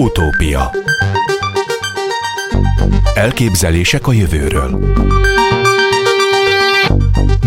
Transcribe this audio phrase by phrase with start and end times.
[0.00, 0.70] Utópia.
[3.14, 4.78] Elképzelések a jövőről.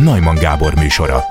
[0.04, 1.24] Najman Gábor műsora.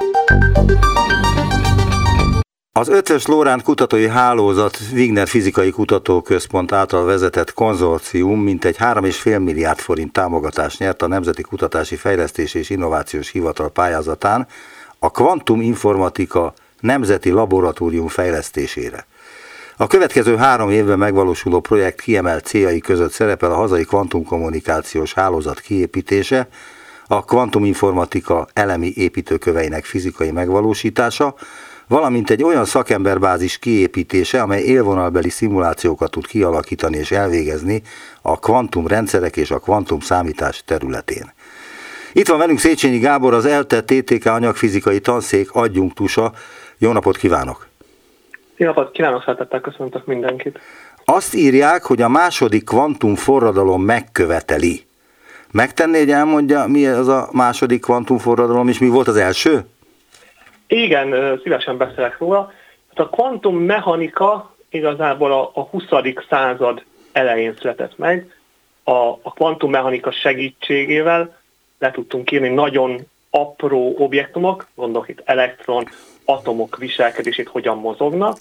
[2.73, 10.13] Az Ötvös Lóránt Kutatói Hálózat Wigner Fizikai Kutatóközpont által vezetett konzorcium mintegy 3,5 milliárd forint
[10.13, 14.47] támogatást nyert a Nemzeti Kutatási Fejlesztés és Innovációs Hivatal pályázatán
[14.99, 19.07] a kvantum informatika Nemzeti Laboratórium fejlesztésére.
[19.83, 26.49] A következő három évben megvalósuló projekt kiemelt céljai között szerepel a hazai kvantumkommunikációs hálózat kiépítése,
[27.07, 31.35] a kvantuminformatika elemi építőköveinek fizikai megvalósítása,
[31.89, 37.83] valamint egy olyan szakemberbázis kiépítése, amely élvonalbeli szimulációkat tud kialakítani és elvégezni
[38.23, 41.33] a kvantumrendszerek és a kvantum számítás területén.
[42.13, 46.33] Itt van velünk Széchenyi Gábor, az ELTE TTK anyagfizikai tanszék adjunktusa.
[46.79, 47.72] Jó napot kívánok!
[48.63, 50.59] Jó napot kívánok, szeretettel köszöntök mindenkit!
[51.05, 54.87] Azt írják, hogy a második kvantum forradalom megköveteli.
[55.53, 59.65] Megtenné, hogy elmondja, mi az a második kvantum forradalom, és mi volt az első?
[60.67, 62.53] Igen, szívesen beszélek róla.
[62.89, 65.83] Hát a kvantum mechanika igazából a, a 20.
[66.29, 68.35] század elején született meg.
[68.85, 71.37] A, a kvantummechanika segítségével
[71.79, 75.89] le tudtunk írni nagyon apró objektumok, gondolok itt elektron,
[76.25, 78.37] atomok viselkedését hogyan mozognak,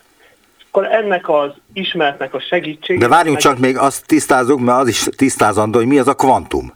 [0.71, 3.09] akkor ennek az ismeretnek a segítségével...
[3.09, 6.73] De várjunk csak, még azt tisztázunk, mert az is tisztázandó, hogy mi az a kvantum.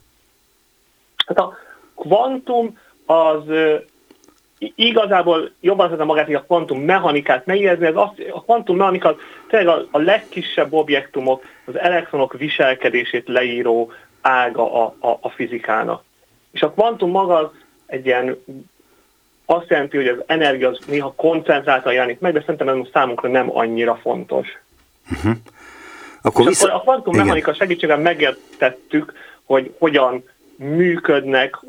[1.28, 1.58] Hát a
[1.96, 3.44] kvantum az
[4.58, 9.16] igazából jobban szeretem magát, hogy a kvantum mechanikát megérzni, ez azt, a kvantum mechanika
[9.48, 16.04] tényleg a, a legkisebb objektumok, az elektronok viselkedését leíró ága a, a, a fizikának.
[16.52, 17.48] És a kvantum maga az
[17.86, 18.44] egy ilyen
[19.46, 23.58] azt jelenti, hogy az energia az néha koncentráltan jelenik meg, de szerintem ez számunkra nem
[23.58, 24.48] annyira fontos.
[25.12, 25.34] Uh-huh.
[26.22, 26.68] Akkor, vissza...
[26.68, 30.24] akkor a kvantummechanika segítségével megértettük, hogy hogyan
[30.56, 31.60] működnek,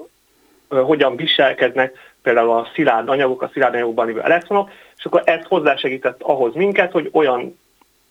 [0.69, 6.23] hogyan viselkednek például a szilárd anyagok, a szilárd anyagokban lévő elektronok, és akkor ez hozzásegített
[6.23, 7.59] ahhoz minket, hogy olyan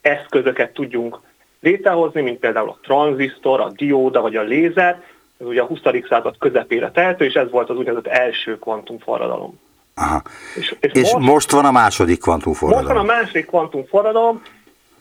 [0.01, 1.19] eszközöket tudjunk
[1.59, 5.03] létrehozni, mint például a tranzisztor, a dióda vagy a lézer,
[5.37, 5.79] ez ugye a 20.
[6.09, 9.59] század közepére tehető, és ez volt az úgynevezett első kvantumforradalom.
[9.95, 10.21] Aha.
[10.55, 12.85] És, és, és most, most van a második kvantumforradalom.
[12.85, 14.41] Most van a második kvantumforradalom,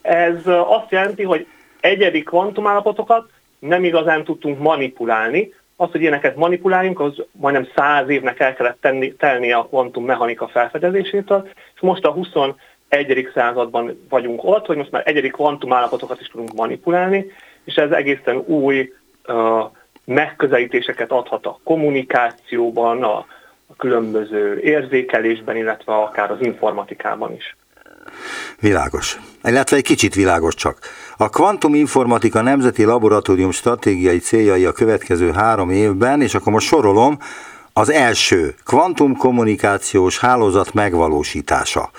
[0.03, 1.47] ez azt jelenti, hogy
[1.81, 8.55] egyedi kvantumállapotokat nem igazán tudtunk manipulálni, az, hogy ilyeneket manipuláljunk, az majdnem száz évnek el
[8.55, 12.57] kellett tenni, telni a kvantum mechanika felfedezésétől, és most a 21.
[13.35, 17.27] században vagyunk ott, hogy most már egyedi kvantum állapotokat is tudunk manipulálni,
[17.65, 18.93] és ez egészen új
[19.27, 19.65] uh,
[20.05, 23.17] megközelítéseket adhat a kommunikációban, a,
[23.67, 27.57] a különböző érzékelésben, illetve akár az informatikában is.
[28.61, 29.19] Világos.
[29.45, 30.79] Illetve egy kicsit világos csak.
[31.17, 37.19] A kvantuminformatika Nemzeti Laboratórium stratégiai céljai a következő három évben, és akkor most sorolom,
[37.73, 41.91] az első, kvantumkommunikációs hálózat megvalósítása.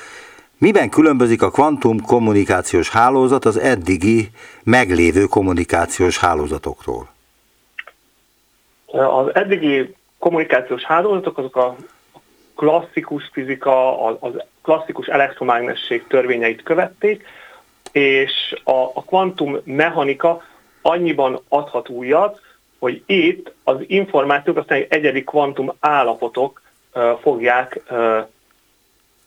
[0.57, 4.29] Miben különbözik a kvantumkommunikációs hálózat az eddigi
[4.63, 7.15] meglévő kommunikációs hálózatoktól?
[8.97, 11.75] Az eddigi kommunikációs hálózatok azok a
[12.56, 17.25] klasszikus fizika, az klasszikus elektromágnesség törvényeit követték,
[17.91, 20.44] és a, a kvantum mechanika
[20.81, 22.41] annyiban adhat újat,
[22.79, 26.61] hogy itt az információk aztán egyedi kvantum állapotok
[26.94, 28.28] uh, fogják uh,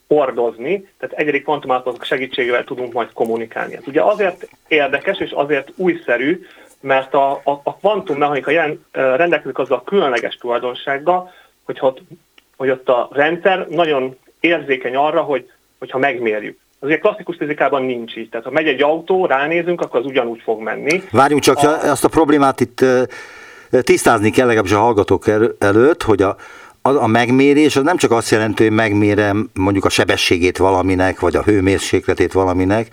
[0.08, 3.74] hordozni, tehát egyedi kvantum állapotok segítségével tudunk majd kommunikálni.
[3.74, 6.46] Ez ugye azért érdekes és azért újszerű,
[6.80, 11.32] mert a, a, a kvantummechanika jelen, rendelkezik azzal a különleges tulajdonsággal,
[11.64, 12.02] hogy ott,
[12.56, 16.58] hogy ott a rendszer nagyon érzékeny arra, hogy, hogyha megmérjük.
[16.80, 18.28] Az ugye klasszikus fizikában nincs így.
[18.28, 21.02] Tehát ha megy egy autó, ránézünk, akkor az ugyanúgy fog menni.
[21.10, 21.90] Várjunk csak, a...
[21.90, 22.84] azt a problémát itt
[23.70, 25.24] tisztázni kell legalábbis a hallgatók
[25.58, 26.36] előtt, hogy a,
[26.82, 31.36] a, a megmérés az nem csak azt jelenti, hogy megmérem mondjuk a sebességét valaminek, vagy
[31.36, 32.88] a hőmérsékletét valaminek,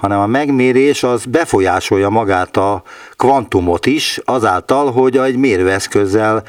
[0.00, 2.82] hanem a megmérés az befolyásolja magát a
[3.16, 6.42] kvantumot is, azáltal, hogy egy mérőeszközzel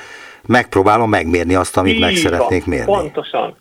[0.48, 2.86] megpróbálom megmérni azt, amit Így meg szeretnék mérni.
[2.86, 3.56] Pontosan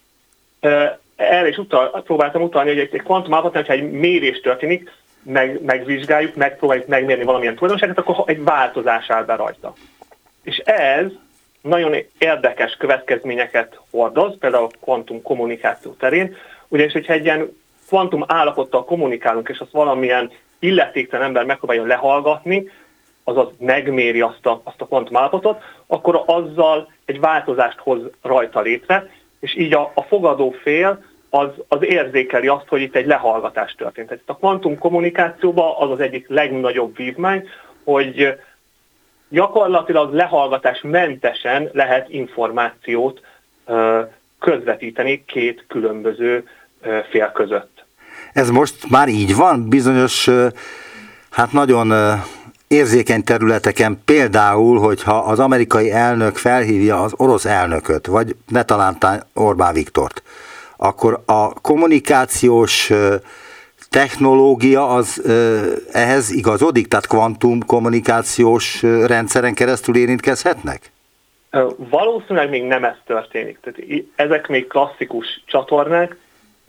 [1.21, 4.93] erre is utal, próbáltam utalni, hogy egy, egy kvantumállapotnál, hogyha egy mérés történik,
[5.23, 9.73] meg, megvizsgáljuk, megpróbáljuk megmérni valamilyen tulajdonságot, akkor egy változás áll be rajta.
[10.43, 11.07] És ez
[11.61, 16.37] nagyon érdekes következményeket hordoz, például a kvantum kommunikáció terén,
[16.69, 17.60] ugyanis, hogyha egy ilyen
[17.91, 22.71] kvantum állapottal kommunikálunk, és azt valamilyen illetéktelen ember megpróbálja lehallgatni,
[23.25, 29.11] azaz megméri azt a, azt a kvantum állapotot, akkor azzal egy változást hoz rajta létre,
[29.41, 34.09] és így a, a fogadó fél az, az érzékeli azt, hogy itt egy lehallgatás történt.
[34.09, 37.49] Tehát a kvantum kommunikációban az az egyik legnagyobb vívmány,
[37.85, 38.39] hogy
[39.29, 43.21] gyakorlatilag lehallgatás mentesen lehet információt
[44.39, 46.49] közvetíteni két különböző
[47.11, 47.70] fél között.
[48.33, 49.69] Ez most már így van?
[49.69, 50.29] Bizonyos,
[51.31, 51.93] hát nagyon
[52.69, 58.99] érzékeny területeken, például, hogyha az amerikai elnök felhívja az orosz elnököt, vagy ne talán
[59.35, 60.23] Orbán Viktort,
[60.77, 62.93] akkor a kommunikációs
[63.89, 65.23] technológia az
[65.93, 70.91] ehhez igazodik, tehát kvantum kommunikációs rendszeren keresztül érintkezhetnek?
[71.77, 73.59] Valószínűleg még nem ez történik.
[73.61, 76.17] Tehát ezek még klasszikus csatornák,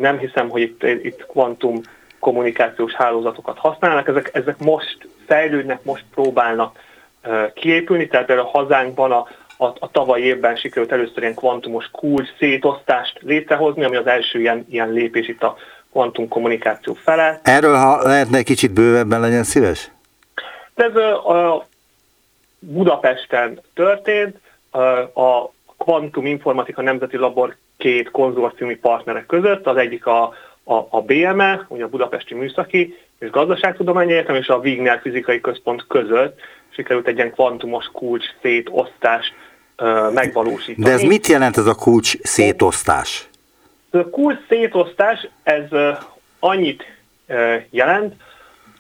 [0.02, 1.82] nem hiszem, hogy itt, itt kvantum
[2.20, 6.80] kommunikációs hálózatokat használnak, ezek, ezek most fejlődnek, most próbálnak
[7.24, 9.28] uh, kiépülni, tehát például a hazánkban a,
[9.58, 14.66] a, a tavaly évben sikerült először ilyen kvantumos kulcs szétosztást létrehozni, ami az első ilyen,
[14.70, 15.58] ilyen lépés itt a
[15.92, 17.40] kvantum kommunikáció fele.
[17.44, 19.92] Erről, ha lehetne egy kicsit bővebben legyen szíves?
[20.74, 21.68] Ez a
[22.60, 24.40] Budapesten történt,
[25.14, 30.34] a Kvantum Informatika Nemzeti Labor két konzorciumi partnerek között, az egyik a,
[30.64, 35.86] a, a BME, ugye a Budapesti Műszaki és Gazdaságtudományi Egyetem és a Wigner Fizikai Központ
[35.88, 36.40] között
[36.70, 39.34] sikerült egy ilyen kvantumos kulcs szétosztást
[40.14, 40.88] megvalósítani.
[40.88, 43.30] De ez mit jelent ez a kulcs szétosztás?
[43.90, 45.70] A kulcs szétosztás, ez
[46.40, 46.84] annyit
[47.70, 48.14] jelent,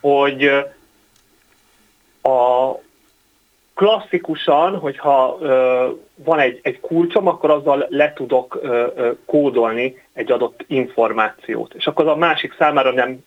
[0.01, 0.43] hogy
[2.21, 2.71] a
[3.81, 5.37] klasszikusan, hogyha
[6.15, 8.61] van egy, egy kulcsom, akkor azzal le tudok
[9.25, 13.23] kódolni egy adott információt, és akkor az a másik számára nem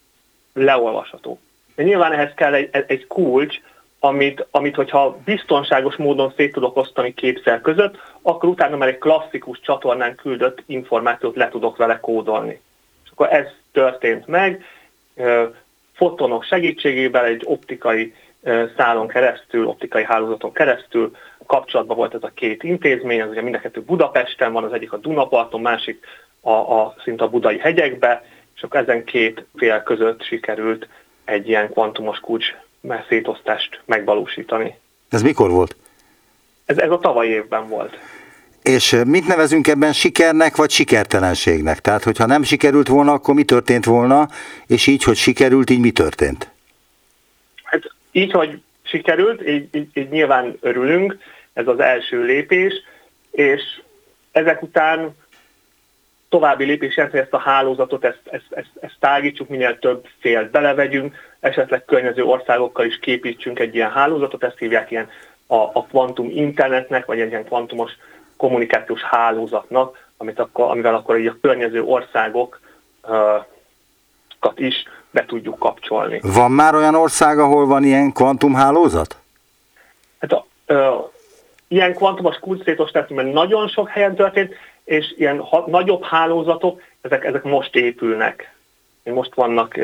[0.52, 1.38] leolvasható.
[1.74, 3.60] De nyilván ehhez kell egy, egy kulcs,
[3.98, 9.60] amit, amit hogyha biztonságos módon szét tudok osztani fel között, akkor utána már egy klasszikus
[9.60, 12.60] csatornán küldött információt le tudok vele kódolni.
[13.04, 14.64] És akkor ez történt meg,
[15.92, 18.14] fotonok segítségével egy optikai
[18.76, 23.58] szálon keresztül, optikai hálózaton keresztül kapcsolatban volt ez a két intézmény, az ugye mind a
[23.58, 26.04] kettő Budapesten van, az egyik a Dunaparton, másik
[26.40, 28.24] a, a szinte a budai hegyekbe,
[28.56, 30.88] és akkor ezen két fél között sikerült
[31.24, 32.46] egy ilyen kvantumos kulcs
[33.08, 34.74] szétosztást megvalósítani.
[35.08, 35.76] Ez mikor volt?
[36.64, 37.98] Ez, ez a tavaly évben volt.
[38.62, 41.80] És mit nevezünk ebben sikernek, vagy sikertelenségnek?
[41.80, 44.28] Tehát, hogyha nem sikerült volna, akkor mi történt volna,
[44.66, 46.53] és így, hogy sikerült, így mi történt?
[48.16, 51.18] Így, hogy sikerült, így, így, így nyilván örülünk,
[51.52, 52.74] ez az első lépés,
[53.30, 53.62] és
[54.32, 55.16] ezek után
[56.28, 60.50] további lépés jelent, hogy ezt a hálózatot, ezt, ezt, ezt, ezt tágítsuk, minél több félt
[60.50, 65.08] belevegyünk, esetleg környező országokkal is képítsünk egy ilyen hálózatot, ezt hívják ilyen
[65.46, 67.92] a, a kvantum internetnek, vagy egy ilyen kvantumos
[68.36, 72.68] kommunikációs hálózatnak, amit akkor, amivel akkor így a környező országokat
[74.54, 74.84] is
[75.14, 76.20] be tudjuk kapcsolni.
[76.22, 79.16] Van már olyan ország, ahol van ilyen kvantumhálózat?
[80.20, 80.94] Hát a, ö,
[81.68, 87.42] ilyen kvantumos kulcsszétosztás, mert nagyon sok helyen történt, és ilyen ha, nagyobb hálózatok, ezek, ezek
[87.42, 88.52] most épülnek.
[89.04, 89.78] Most vannak,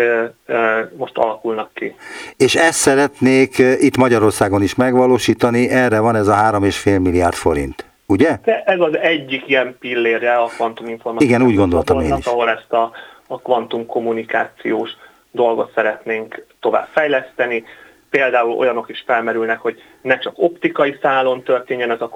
[0.96, 1.94] most alakulnak ki.
[2.36, 8.38] És ezt szeretnék itt Magyarországon is megvalósítani, erre van ez a 3,5 milliárd forint, ugye?
[8.44, 11.28] De ez az egyik ilyen pillére a kvantuminformáció.
[11.28, 12.26] Igen, úgy gondoltam én is.
[12.26, 12.90] Ahol ezt a,
[13.26, 14.90] a kvantum kommunikációs
[15.30, 17.64] dolgot szeretnénk tovább fejleszteni.
[18.10, 22.10] Például olyanok is felmerülnek, hogy ne csak optikai szálon történjen ez a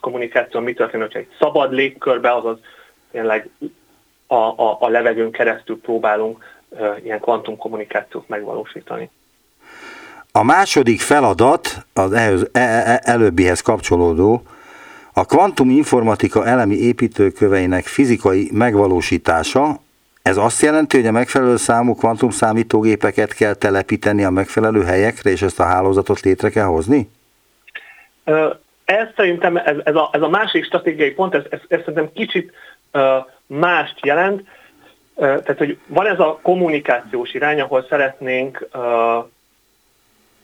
[0.00, 2.58] kommunikáció, mi történik, hogyha egy szabad légkörbe, azaz
[3.10, 3.48] tényleg
[4.26, 6.44] a, a, a levegőn keresztül próbálunk
[6.78, 9.10] e, ilyen kvantumkommunikációt megvalósítani.
[10.32, 14.42] A második feladat, az ehhez, e, e, előbbihez kapcsolódó,
[15.12, 19.80] a kvantum informatika elemi építőköveinek fizikai megvalósítása,
[20.28, 25.42] ez azt jelenti, hogy a megfelelő számú kvantum számítógépeket kell telepíteni a megfelelő helyekre, és
[25.42, 27.10] ezt a hálózatot létre kell hozni?
[28.84, 32.52] Ez szerintem, ez, ez, a, ez a másik stratégiai pont, ez, ez, ez szerintem kicsit
[33.46, 34.48] mást jelent.
[35.14, 38.68] Tehát, hogy van ez a kommunikációs irány, ahol szeretnénk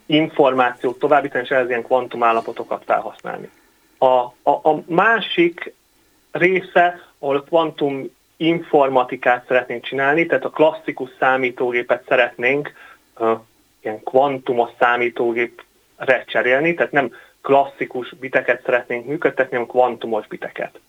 [0.06, 3.50] információt továbbítani, és ez ilyen kvantum állapotokat felhasználni.
[3.98, 5.74] A, a, a másik
[6.30, 12.72] része, ahol kvantum informatikát szeretnénk csinálni, tehát a klasszikus számítógépet szeretnénk
[13.18, 13.38] uh,
[13.80, 20.80] ilyen kvantumos számítógépre cserélni, tehát nem klasszikus biteket szeretnénk működtetni, hanem kvantumos biteket.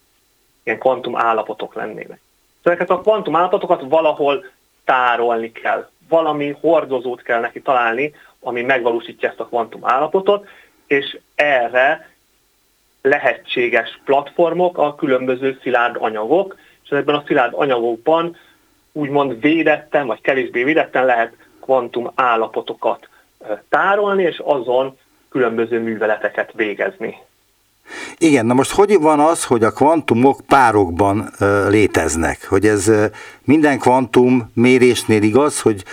[0.63, 2.19] Ilyen kvantum állapotok lennének.
[2.63, 4.45] Ezeket a kvantum állapotokat valahol
[4.83, 5.89] tárolni kell.
[6.09, 10.47] Valami hordozót kell neki találni, ami megvalósítja ezt a kvantum állapotot,
[10.87, 12.09] és erre
[13.01, 18.37] lehetséges platformok a különböző szilárd anyagok, és ezekben a szilárd anyagokban
[18.91, 23.09] úgymond védetten, vagy kevésbé védetten lehet kvantum állapotokat
[23.69, 24.97] tárolni, és azon
[25.29, 27.15] különböző műveleteket végezni.
[28.17, 32.47] Igen, na most hogy van az, hogy a kvantumok párokban ö, léteznek?
[32.47, 33.05] Hogy ez ö,
[33.43, 35.83] minden kvantum mérésnél igaz, hogy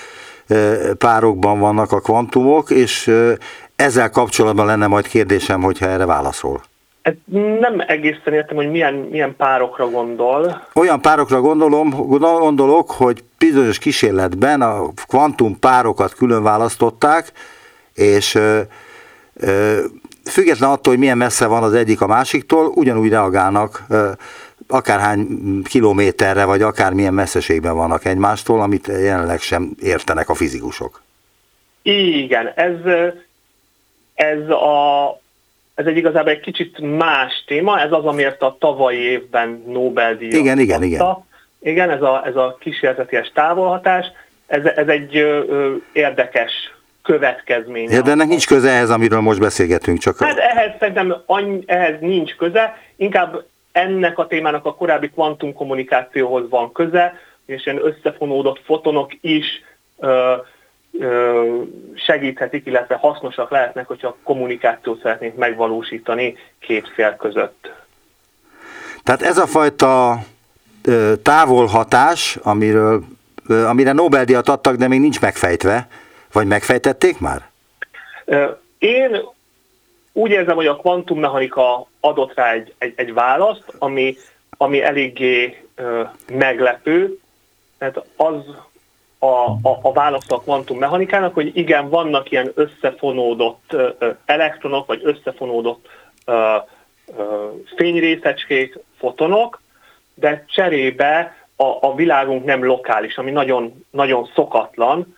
[0.47, 3.11] ö, párokban vannak a kvantumok, és
[3.77, 6.63] ezzel kapcsolatban lenne majd kérdésem, hogyha erre válaszol.
[7.03, 7.13] Ez
[7.61, 10.67] nem egészen értem, hogy milyen, milyen párokra gondol.
[10.75, 17.33] Olyan párokra gondolom, gondolok, hogy bizonyos kísérletben a kvantum párokat külön választották,
[17.95, 18.61] és ö,
[19.35, 19.79] ö,
[20.25, 23.87] független attól, hogy milyen messze van az egyik a másiktól, ugyanúgy reagálnak
[24.69, 25.27] akárhány
[25.65, 31.03] kilométerre, vagy akármilyen messzeségben vannak egymástól, amit jelenleg sem értenek a fizikusok.
[31.83, 32.75] Igen, ez,
[34.15, 35.09] ez, a,
[35.75, 40.59] ez egy igazából egy kicsit más téma, ez az, amiért a tavalyi évben Nobel-díjat Igen,
[40.59, 41.17] igen, igen.
[41.61, 44.07] Igen, ez a, ez a kísérleties távolhatás,
[44.47, 46.53] ez, ez egy ö, érdekes
[47.03, 47.95] következménye.
[47.95, 49.99] Ja, de ennek nincs köze ehhez, amiről most beszélgetünk.
[49.99, 55.53] Csak hát ehhez szerintem annyi, ehhez nincs köze, inkább ennek a témának a korábbi kvantum
[55.53, 57.15] kommunikációhoz van köze,
[57.47, 59.47] és ilyen összefonódott fotonok is
[59.99, 60.35] ö, ö,
[61.95, 67.73] segíthetik, illetve hasznosak lehetnek, hogyha kommunikációt szeretnénk megvalósítani két fél között.
[69.03, 70.19] Tehát ez a fajta
[71.23, 73.03] távolhatás, amiről,
[73.49, 75.89] amire Nobel-díjat adtak, de még nincs megfejtve,
[76.33, 77.51] vagy megfejtették már?
[78.79, 79.21] Én
[80.13, 84.17] úgy érzem, hogy a kvantummechanika adott rá egy, egy, egy választ, ami,
[84.57, 85.65] ami eléggé
[86.33, 87.19] meglepő.
[87.79, 88.35] Tehát az
[89.25, 93.77] a, a, a válasz a kvantummechanikának, hogy igen, vannak ilyen összefonódott
[94.25, 95.89] elektronok, vagy összefonódott
[96.25, 96.57] ö,
[97.17, 99.61] ö, fényrészecskék, fotonok,
[100.15, 105.17] de cserébe a, a világunk nem lokális, ami nagyon, nagyon szokatlan,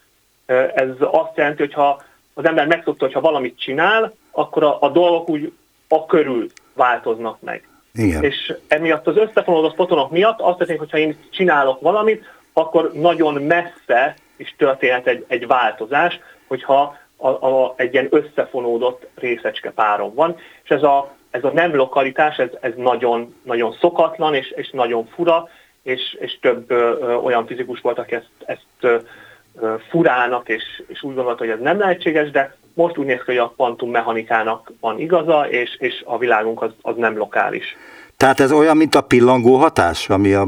[0.74, 2.02] ez azt jelenti, hogy ha
[2.34, 5.52] az ember megszokta, hogy ha valamit csinál, akkor a, a dolgok úgy
[5.88, 7.68] a körül változnak meg.
[7.94, 8.22] Igen.
[8.22, 13.42] És emiatt az összefonódott fotonok miatt azt jelenti, hogy ha én csinálok valamit, akkor nagyon
[13.42, 20.36] messze is történhet egy, egy változás, hogyha a, a, egy ilyen összefonódott részecske páron van.
[20.62, 25.06] És ez a, ez a nem lokalitás, ez, ez nagyon, nagyon szokatlan és, és nagyon
[25.06, 25.48] fura,
[25.82, 28.96] és, és több ö, olyan fizikus volt, aki ezt, ezt ö,
[29.88, 33.36] furának, és, és úgy gondolta, hogy ez nem lehetséges, de most úgy néz ki, hogy
[33.36, 37.76] a kvantummechanikának van igaza, és, és a világunk az, az nem lokális.
[38.16, 40.46] Tehát ez olyan, mint a pillangó hatás, ami a,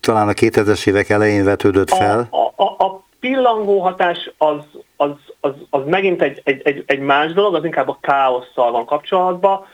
[0.00, 2.28] talán a 2000-es évek elején vetődött fel?
[2.30, 4.64] A, a, a pillangó hatás az,
[4.96, 8.84] az, az, az megint egy, egy, egy, egy más dolog, az inkább a káosszal van
[8.84, 9.66] kapcsolatban.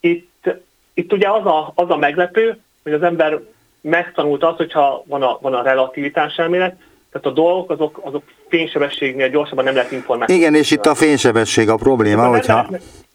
[0.00, 0.50] Itt,
[0.94, 3.40] itt ugye az a, az a meglepő, hogy az ember
[3.80, 6.76] megtanult azt, hogyha van a, van a relativitás elmélet,
[7.12, 10.36] tehát a dolgok azok, azok fénysebességnél gyorsabban nem lehet információ.
[10.36, 12.68] Igen, és itt a fénysebesség a probléma, hogyha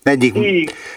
[0.04, 0.38] egyik,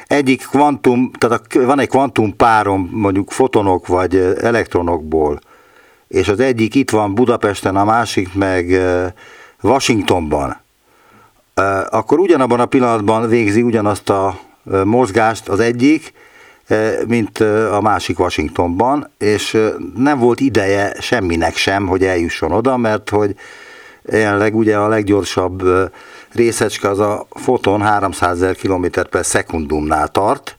[0.06, 5.38] egyik kvantum, tehát a, van egy kvantum párom mondjuk fotonok vagy elektronokból,
[6.08, 8.80] és az egyik itt van Budapesten, a másik meg
[9.62, 10.56] Washingtonban,
[11.90, 14.38] akkor ugyanabban a pillanatban végzi ugyanazt a
[14.84, 16.12] mozgást az egyik,
[17.06, 17.38] mint
[17.72, 19.56] a másik Washingtonban, és
[19.96, 23.34] nem volt ideje semminek sem, hogy eljusson oda, mert hogy
[24.10, 25.62] jelenleg ugye a leggyorsabb
[26.34, 30.56] részecske az a foton 300 ezer km per szekundumnál tart,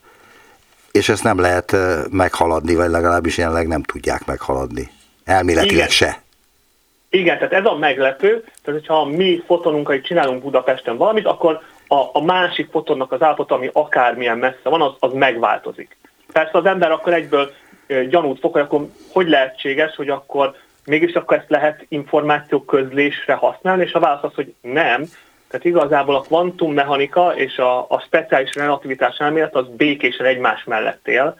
[0.91, 1.75] és ezt nem lehet
[2.11, 4.89] meghaladni, vagy legalábbis jelenleg nem tudják meghaladni.
[5.25, 5.87] Elméletileg Igen.
[5.87, 6.21] se.
[7.09, 11.61] Igen, tehát ez a meglepő, tehát hogyha mi fotonunkai csinálunk Budapesten valamit, akkor
[11.91, 15.97] a, a másik fotonnak az állapota, ami akármilyen messze van, az, az megváltozik.
[16.33, 17.51] Persze az ember akkor egyből
[18.09, 20.55] gyanút fog, hogy akkor hogy lehetséges, hogy akkor
[20.85, 25.03] mégis akkor ezt lehet információ közlésre használni, és a válasz az, hogy nem.
[25.47, 31.37] Tehát igazából a kvantummechanika és a, a speciális relativitás elmélet az békésen egymás mellett él.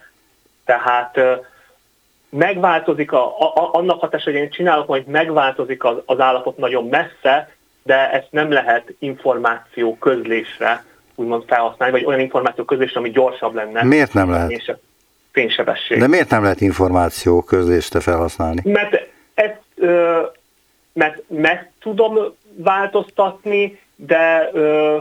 [0.64, 1.20] Tehát
[2.28, 7.54] megváltozik a, a, annak hatása, hogy én csinálok, hogy megváltozik az, az állapot nagyon messze,
[7.82, 10.84] de ezt nem lehet információ közlésre
[11.14, 13.82] úgymond felhasználni, vagy olyan információ közlésre, ami gyorsabb lenne.
[13.84, 14.78] Miért nem lehet?
[15.32, 15.98] Fénysebesség.
[15.98, 18.60] De miért nem lehet információ közlésre felhasználni?
[18.64, 20.20] Mert ezt, ö,
[20.92, 22.18] mert meg tudom
[22.56, 24.98] változtatni, de ö,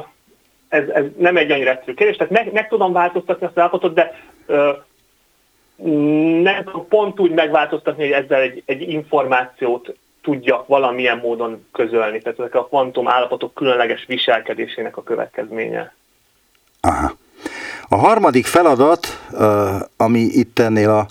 [0.70, 3.94] ez, ez nem egy annyira egyszerű kérdés, tehát meg, meg tudom változtatni azt az állapotot,
[3.94, 4.72] de ö,
[6.42, 12.22] nem tudom pont úgy megváltoztatni, hogy ezzel egy, egy információt tudjak valamilyen módon közölni.
[12.22, 15.94] Tehát ezek a kvantum állapotok különleges viselkedésének a következménye.
[16.82, 17.12] Aha.
[17.90, 19.08] A harmadik feladat,
[19.98, 21.08] ami itt ennél a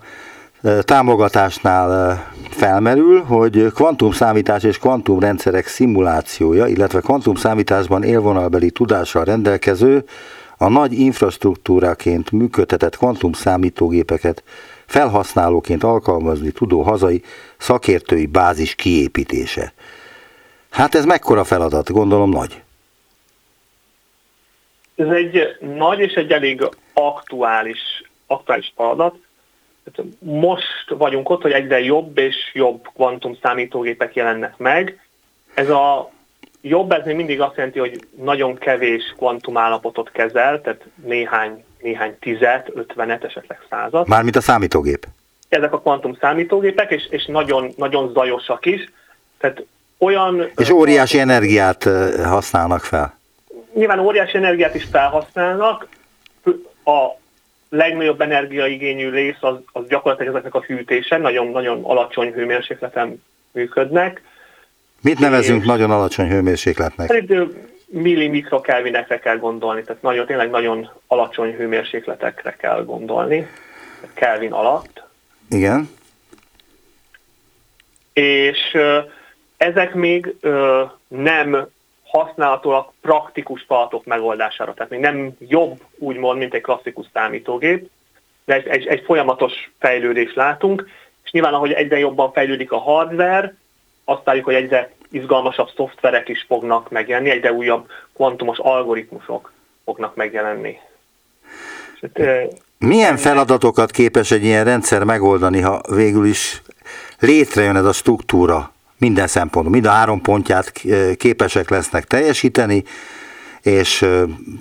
[0.83, 10.05] támogatásnál felmerül, hogy kvantumszámítás és kvantumrendszerek szimulációja, illetve kvantumszámításban élvonalbeli tudással rendelkező,
[10.57, 14.43] a nagy infrastruktúráként működtetett kvantumszámítógépeket
[14.89, 17.23] felhasználóként alkalmazni tudó hazai
[17.57, 19.73] szakértői bázis kiépítése.
[20.71, 22.63] Hát ez mekkora feladat, gondolom nagy.
[24.97, 29.15] Ez egy nagy és egy elég aktuális, aktuális feladat.
[30.19, 35.01] Most vagyunk ott, hogy egyre jobb és jobb kvantum számítógépek jelennek meg.
[35.55, 36.11] Ez a
[36.61, 42.17] jobb, ez még mindig azt jelenti, hogy nagyon kevés kvantum állapotot kezel, tehát néhány, néhány
[42.21, 44.07] tizet, ötvenet, esetleg százat.
[44.07, 45.07] Mármint a számítógép.
[45.49, 48.93] Ezek a kvantum számítógépek, és, és nagyon, nagyon zajosak is.
[49.39, 49.65] Tehát
[49.99, 50.51] olyan...
[50.57, 51.89] És óriási energiát
[52.25, 53.19] használnak fel.
[53.75, 55.89] Nyilván óriási energiát is felhasználnak.
[56.85, 57.19] A
[57.69, 64.23] legnagyobb energiaigényű rész az, az gyakorlatilag ezeknek a hűtése, nagyon-nagyon alacsony hőmérsékleten működnek.
[65.01, 67.25] Mit nevezünk és nagyon alacsony hőmérsékletnek?
[67.89, 73.47] Szerintő millimikrokelvinekre kell gondolni, tehát nagyon, tényleg nagyon alacsony hőmérsékletekre kell gondolni,
[74.15, 75.03] Kelvin alatt.
[75.51, 75.91] Igen.
[78.13, 78.77] És
[79.57, 80.35] ezek még
[81.09, 81.69] nem
[82.05, 84.75] használhatóak praktikus feladatok megoldására.
[84.75, 87.91] Tehát még nem jobb, úgymond, mint egy klasszikus számítógép,
[88.45, 90.89] de egy, egy, egy folyamatos fejlődést látunk,
[91.25, 93.55] és nyilván ahogy egyre jobban fejlődik a hardware,
[94.05, 99.53] azt várjuk, hogy egyre izgalmasabb szoftverek is fognak megjelenni, egyre újabb kvantumos algoritmusok
[99.85, 100.79] fognak megjelenni.
[102.79, 106.63] Milyen feladatokat képes egy ilyen rendszer megoldani, ha végül is
[107.19, 110.73] létrejön ez a struktúra minden szempontból, mind a három pontját
[111.17, 112.85] képesek lesznek teljesíteni,
[113.63, 114.07] és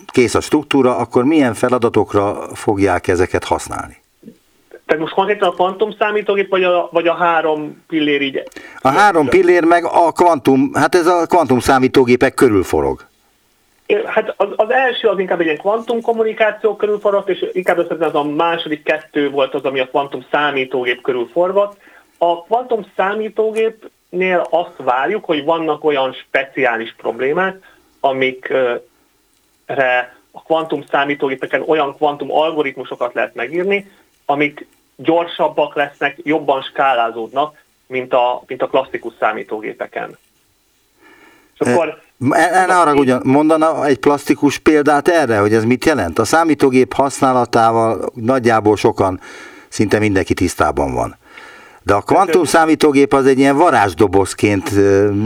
[0.06, 3.98] kész a struktúra, akkor milyen feladatokra fogják ezeket használni?
[4.88, 8.44] Tehát most konkrétan a kvantum számítógép, vagy a, vagy a három pillér így?
[8.80, 13.06] A három pillér meg a kvantum, hát ez a kvantum számítógépek körül forog.
[14.06, 18.16] Hát az, az első az inkább egy ilyen kvantum kommunikáció körül forgott, és inkább az
[18.16, 21.78] a második kettő volt az, ami a kvantum számítógép körül forgott.
[22.18, 27.58] A kvantum számítógépnél azt várjuk, hogy vannak olyan speciális problémák,
[28.00, 33.86] amikre a kvantum számítógépeken olyan kvantum algoritmusokat lehet megírni,
[34.30, 40.18] amik gyorsabbak lesznek, jobban skálázódnak, mint a, mint a klasszikus számítógépeken.
[41.60, 46.20] És akkor, e, e, arra ugyan mondana egy plastikus példát erre, hogy ez mit jelent?
[46.20, 49.20] A számítógép használatával nagyjából sokan,
[49.68, 51.18] szinte mindenki tisztában van.
[51.84, 54.72] De a kvantum számítógép az egy ilyen varázsdobozként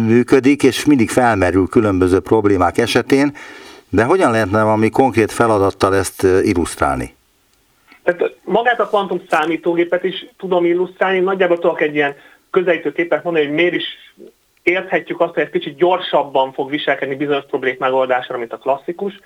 [0.06, 3.36] működik, és mindig felmerül különböző problémák esetén,
[3.90, 7.16] de hogyan lehetne valami konkrét feladattal ezt illusztrálni?
[8.04, 12.16] Tehát magát a kvantum számítógépet is tudom illusztrálni, nagyjából tudok egy ilyen
[12.50, 13.86] közelítő képet mondani, hogy miért is
[14.64, 19.20] érthetjük azt, hogy egy kicsit gyorsabban fog viselkedni bizonyos problémák megoldására, mint a klasszikus.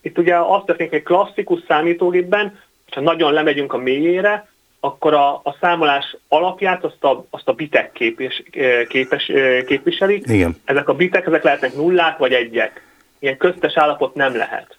[0.00, 2.58] Itt ugye azt történik, hogy klasszikus számítógépben,
[2.90, 4.48] ha nagyon lemegyünk a mélyére,
[4.80, 8.42] akkor a, a számolás alapját azt a, azt a bitek képes,
[8.88, 9.32] képes,
[9.66, 10.26] képviselik.
[10.26, 10.56] Igen.
[10.64, 12.84] Ezek a bitek, ezek lehetnek nullák vagy egyek.
[13.18, 14.76] Ilyen köztes állapot nem lehet.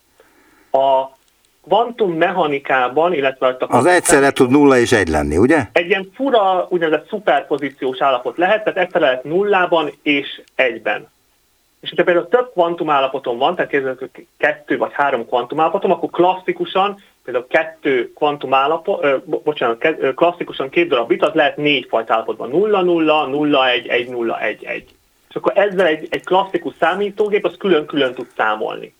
[0.72, 1.17] A
[1.68, 5.60] kvantum mechanikában, illetve a az egyszerre tud nulla és egy lenni, ugye?
[5.72, 11.08] Egy ilyen fura, úgynevezett szuperpozíciós állapot lehet, tehát egyszerre lehet nullában és egyben.
[11.80, 17.48] És hogyha például több kvantumállapotom van, tehát képzeljük kettő vagy három kvantumállapotom, akkor klasszikusan, például
[17.48, 22.50] kettő kvantumállapot, ö, bocsánat, ke, klasszikusan két darab bit, az lehet négy fajta állapotban.
[22.50, 24.96] 0, 0, 0, 1, 1, 0, 1, 1.
[25.30, 28.94] És akkor ezzel egy, egy klasszikus számítógép az külön-külön tud számolni.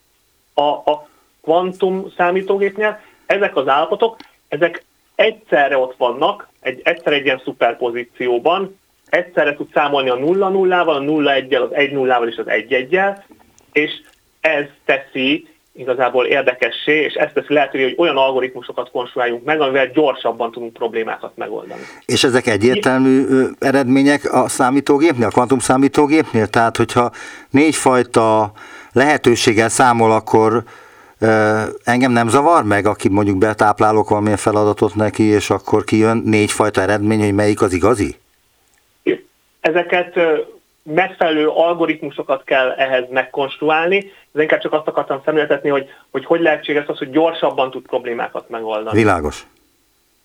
[0.54, 1.08] A, a
[1.48, 4.84] kvantum számítógépnél ezek az állapotok, ezek
[5.16, 8.80] egyszerre ott vannak, egy, egyszer egy ilyen szuperpozícióban,
[9.10, 12.74] egyszerre tud számolni a 0 0 a 0 1 az 1 0 és az 1
[12.74, 13.00] 1
[13.72, 13.92] és
[14.42, 20.52] ez teszi igazából érdekessé, és ezt teszi lehetővé, hogy olyan algoritmusokat konstruáljunk meg, amivel gyorsabban
[20.52, 21.82] tudunk problémákat megoldani.
[22.06, 23.26] És ezek egyértelmű
[23.60, 26.48] eredmények a számítógépnél, a kvantum számítógépnél?
[26.48, 27.12] Tehát, hogyha
[27.50, 28.52] négyfajta
[28.92, 30.64] lehetőséggel számol, akkor
[31.84, 37.20] Engem nem zavar meg, aki mondjuk betáplálok valamilyen feladatot neki, és akkor kijön négyfajta eredmény,
[37.20, 38.16] hogy melyik az igazi?
[39.60, 40.20] Ezeket
[40.84, 44.12] megfelelő algoritmusokat kell ehhez megkonstruálni.
[44.34, 48.50] Ez inkább csak azt akartam szemléltetni, hogy, hogy hogy lehetséges az, hogy gyorsabban tud problémákat
[48.50, 48.98] megoldani.
[48.98, 49.46] Világos.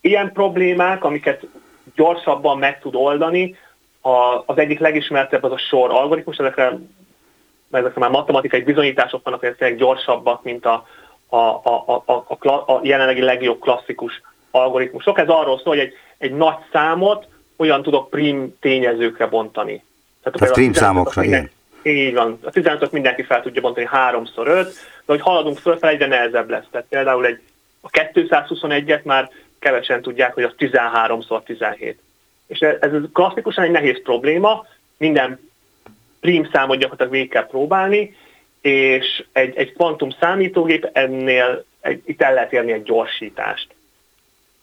[0.00, 1.46] Ilyen problémák, amiket
[1.94, 3.57] gyorsabban meg tud oldani,
[4.00, 6.78] a, az egyik legismertebb az a sor algoritmus, ezekre
[7.78, 10.87] ezekre már matematikai bizonyítások vannak, hogy ezek gyorsabbak, mint a,
[11.28, 15.18] a, a, a, a, a jelenlegi legjobb klasszikus algoritmusok.
[15.18, 19.85] Ez arról szól, hogy egy, egy nagy számot hogyan tudok prim tényezőkre bontani.
[20.22, 21.50] Tehát, Tehát prim számokra, igen.
[21.82, 22.38] Így van.
[22.42, 24.72] A 15-öt mindenki fel tudja bontani 3-szor 5, de
[25.06, 26.64] hogy haladunk fölfel, egyre nehezebb lesz.
[26.70, 27.40] Tehát például egy,
[27.80, 32.00] a 221-et már kevesen tudják, hogy az 13-szor 17.
[32.46, 35.50] És ez klasszikusan egy nehéz probléma, minden
[36.22, 38.16] prim számot gyakorlatilag végig kell próbálni,
[38.61, 43.74] és egy, egy kvantum számítógép ennél egy, itt el lehet érni egy gyorsítást.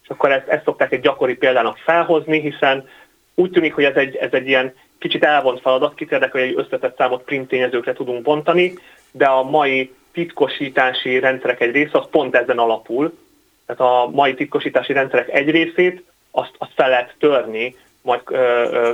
[0.04, 2.90] És akkor ezt, ezt szokták egy gyakori példának felhozni, hiszen
[3.36, 6.58] úgy tűnik, hogy ez egy, ez egy ilyen kicsit elvont feladat, kit érdekel, hogy egy
[6.58, 8.74] összetett számot print tényezőkre tudunk bontani,
[9.12, 13.18] de a mai titkosítási rendszerek egy része az pont ezen alapul.
[13.66, 18.22] Tehát a mai titkosítási rendszerek egy részét azt, azt fel lehet törni majd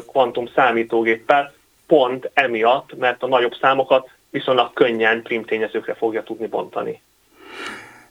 [0.08, 1.54] kvantum számítógéppel,
[1.88, 7.02] pont emiatt, mert a nagyobb számokat viszonylag könnyen primtényezőkre fogja tudni bontani.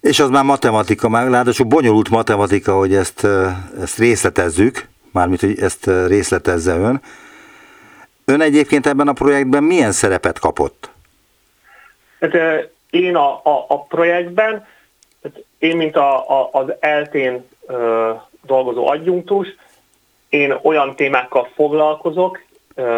[0.01, 3.27] És az már matematika, már ráadásul bonyolult matematika, hogy ezt,
[3.81, 7.01] ezt részletezzük, mármint, hogy ezt részletezze ön.
[8.25, 10.91] Ön egyébként ebben a projektben milyen szerepet kapott?
[12.21, 12.35] Hát,
[12.91, 14.67] én a, a, a projektben,
[15.23, 18.11] hát én mint a, a, az eltén ö,
[18.47, 19.49] dolgozó adjunktus,
[20.29, 22.44] én olyan témákkal foglalkozok,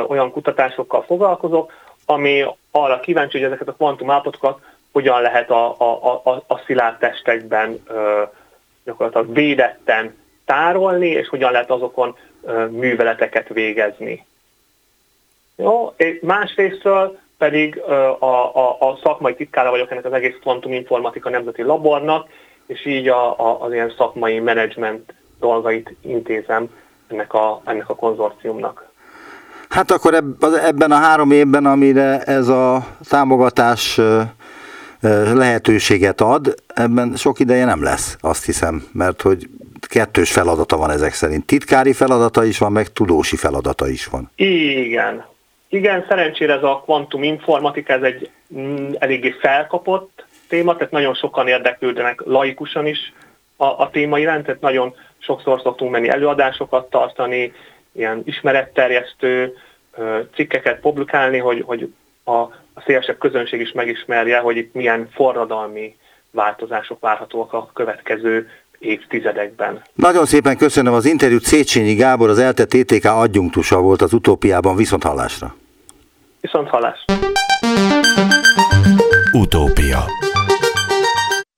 [0.07, 1.73] olyan kutatásokkal foglalkozok,
[2.07, 4.61] ami arra kíváncsi, hogy ezeket a kvantum állapotokat
[4.93, 8.23] hogyan lehet a, a, a, a szilárd testekben ö,
[8.85, 14.27] gyakorlatilag védetten tárolni, és hogyan lehet azokon ö, műveleteket végezni.
[15.57, 20.73] Jó, és másrésztről pedig ö, a, a, a szakmai titkára vagyok ennek az egész kvantum
[20.73, 22.29] informatika nemzeti labornak,
[22.67, 26.75] és így a, a, az ilyen szakmai menedzsment dolgait intézem
[27.09, 28.86] ennek a, ennek a konzorciumnak.
[29.69, 30.15] Hát akkor
[30.65, 34.01] ebben a három évben, amire ez a támogatás
[35.35, 39.49] lehetőséget ad, ebben sok ideje nem lesz, azt hiszem, mert hogy
[39.89, 41.47] kettős feladata van ezek szerint.
[41.47, 44.31] Titkári feladata is van, meg tudósi feladata is van.
[44.37, 45.25] Igen.
[45.69, 51.49] Igen, szerencsére ez a kvantum informatika, ez egy mm, eléggé felkapott téma, tehát nagyon sokan
[51.49, 53.13] érdeklődnek laikusan is
[53.57, 57.53] a, a téma iránt, tehát nagyon sokszor szoktunk menni előadásokat tartani,
[57.97, 59.57] ilyen ismeretterjesztő
[60.35, 61.93] cikkeket publikálni, hogy, hogy
[62.25, 65.97] a, a szélesebb közönség is megismerje, hogy itt milyen forradalmi
[66.31, 69.83] változások várhatóak a következő évtizedekben.
[69.95, 71.43] Nagyon szépen köszönöm az interjút.
[71.43, 74.77] Széchenyi Gábor, az ELTE TTK adjunktusa volt az utópiában.
[74.77, 75.55] Viszont hallásra.
[76.41, 77.05] Viszont hallás.
[79.33, 80.05] Utópia.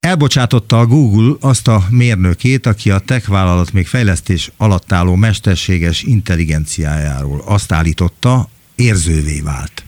[0.08, 6.02] Elbocsátotta a Google azt a mérnökét, aki a tech vállalat még fejlesztés alatt álló mesterséges
[6.02, 9.84] intelligenciájáról azt állította, érzővé vált.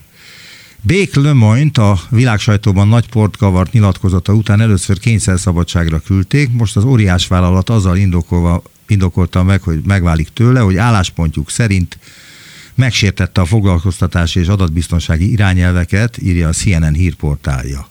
[0.81, 7.27] Bék Lemoynt a világsajtóban nagy port kavart nyilatkozata után először kényszerszabadságra küldték, most az óriás
[7.27, 11.97] vállalat azzal indokolva, indokolta meg, hogy megválik tőle, hogy álláspontjuk szerint
[12.75, 17.90] megsértette a foglalkoztatási és adatbiztonsági irányelveket, írja a CNN hírportálja.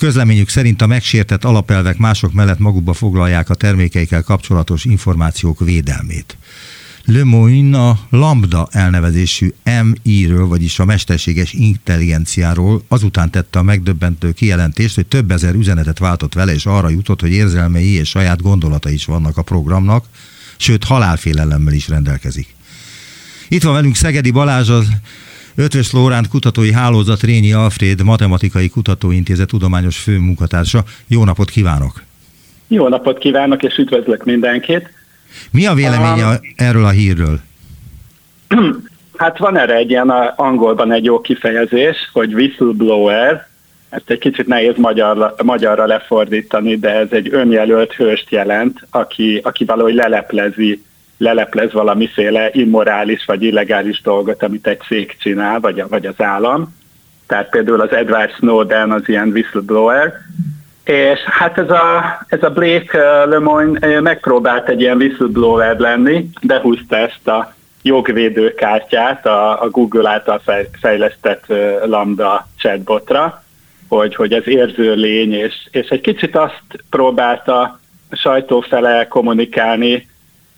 [0.00, 6.36] Közleményük szerint a megsértett alapelvek mások mellett magukba foglalják a termékeikkel kapcsolatos információk védelmét.
[7.04, 14.94] Le Moyne a Lambda elnevezésű MI-ről, vagyis a mesterséges intelligenciáról azután tette a megdöbbentő kijelentést,
[14.94, 19.04] hogy több ezer üzenetet váltott vele, és arra jutott, hogy érzelmei és saját gondolatai is
[19.04, 20.04] vannak a programnak,
[20.56, 22.54] sőt halálfélelemmel is rendelkezik.
[23.48, 24.86] Itt van velünk Szegedi Balázs, az
[25.56, 30.82] Ötvös Lóránt Kutatói Hálózat Rényi Alfred Matematikai Kutatóintézet tudományos főmunkatársa.
[31.06, 32.02] Jó napot kívánok!
[32.68, 34.90] Jó napot kívánok, és üdvözlök mindenkit!
[35.50, 37.40] Mi a véleménye um, erről a hírről?
[39.16, 43.48] Hát van erre egy ilyen angolban egy jó kifejezés, hogy whistleblower,
[43.88, 49.64] ezt egy kicsit nehéz magyarra, magyarra lefordítani, de ez egy önjelölt hőst jelent, aki, aki
[49.64, 50.82] valahogy leleplezi
[51.20, 56.74] leleplez valamiféle immorális vagy illegális dolgot, amit egy cég csinál, vagy, vagy az állam.
[57.26, 60.12] Tehát például az Edward Snowden az ilyen whistleblower,
[60.84, 66.30] és hát ez a, ez a Blake uh, Lemoyne uh, megpróbált egy ilyen whistleblower lenni,
[66.40, 70.42] de húzta ezt a jogvédőkártyát a, a Google által
[70.80, 73.42] fejlesztett uh, Lambda chatbotra,
[73.88, 77.80] hogy, hogy ez érző lény, és, és egy kicsit azt próbálta
[78.12, 80.08] sajtó fele kommunikálni,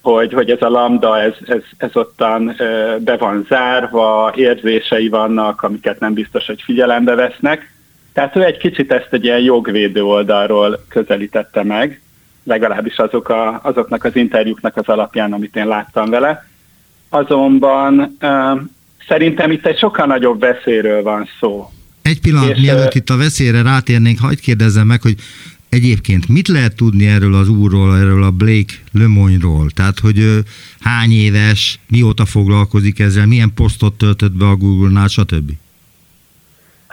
[0.03, 2.57] hogy, hogy ez a lambda, ez, ez, ez ottan
[2.99, 7.75] be van zárva, érzései vannak, amiket nem biztos, hogy figyelembe vesznek.
[8.13, 12.01] Tehát ő egy kicsit ezt egy ilyen jogvédő oldalról közelítette meg,
[12.45, 16.49] legalábbis azok a, azoknak az interjúknak az alapján, amit én láttam vele.
[17.09, 18.17] Azonban
[19.09, 21.71] szerintem itt egy sokkal nagyobb veszélyről van szó.
[22.03, 25.15] Egy pillanat, És, mielőtt itt a veszélyre rátérnénk, hagyd kérdezzem meg, hogy
[25.73, 29.71] egyébként mit lehet tudni erről az úrról, erről a Blake Lemoyne-ról?
[29.71, 30.41] Tehát, hogy ő
[30.81, 35.51] hány éves, mióta foglalkozik ezzel, milyen posztot töltött be a Google-nál, stb.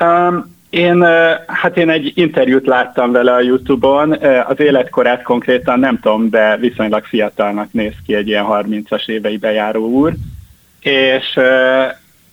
[0.01, 1.03] Um, én,
[1.47, 4.11] hát én egy interjút láttam vele a Youtube-on,
[4.47, 9.89] az életkorát konkrétan nem tudom, de viszonylag fiatalnak néz ki egy ilyen 30-as évei bejáró
[9.89, 10.13] úr,
[10.79, 11.39] és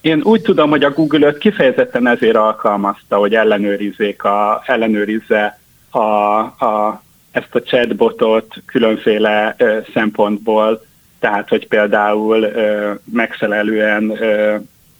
[0.01, 5.59] én úgy tudom, hogy a Google öt kifejezetten ezért alkalmazta, hogy ellenőrizzék a, ellenőrizze
[5.97, 10.87] a, a, ezt a chatbotot különféle ö, szempontból,
[11.19, 14.57] tehát hogy például ö, megfelelően ö,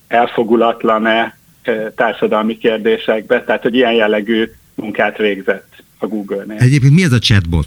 [0.09, 6.59] elfogulatlan-e ö, társadalmi kérdésekbe, tehát hogy ilyen jellegű munkát végzett a Google-nél.
[6.59, 7.67] Egyébként mi ez a chatbot?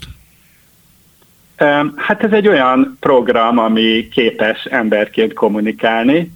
[1.96, 6.32] Hát ez egy olyan program, ami képes emberként kommunikálni.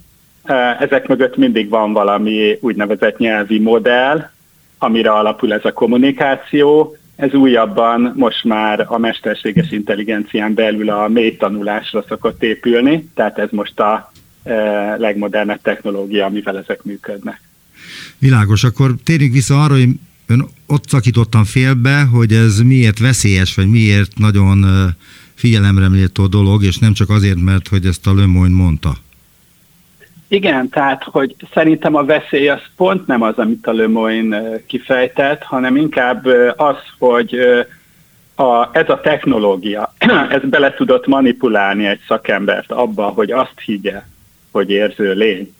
[0.80, 4.30] Ezek mögött mindig van valami úgynevezett nyelvi modell,
[4.78, 6.96] amire alapul ez a kommunikáció.
[7.16, 13.48] Ez újabban most már a mesterséges intelligencián belül a mély tanulásra szokott épülni, tehát ez
[13.50, 14.12] most a
[14.96, 17.40] legmodernebb technológia, amivel ezek működnek.
[18.18, 19.88] Világos, akkor térjünk vissza arra, hogy
[20.26, 24.66] ön ott szakítottam félbe, hogy ez miért veszélyes, vagy miért nagyon
[25.34, 28.96] figyelemre méltó dolog, és nem csak azért, mert hogy ezt a Lemoyne mondta.
[30.28, 35.76] Igen, tehát, hogy szerintem a veszély az pont nem az, amit a Lemoyne kifejtett, hanem
[35.76, 37.38] inkább az, hogy
[38.34, 39.94] a, ez a technológia,
[40.36, 44.02] ez bele tudott manipulálni egy szakembert abba, hogy azt higgye,
[44.50, 45.54] hogy érző lény.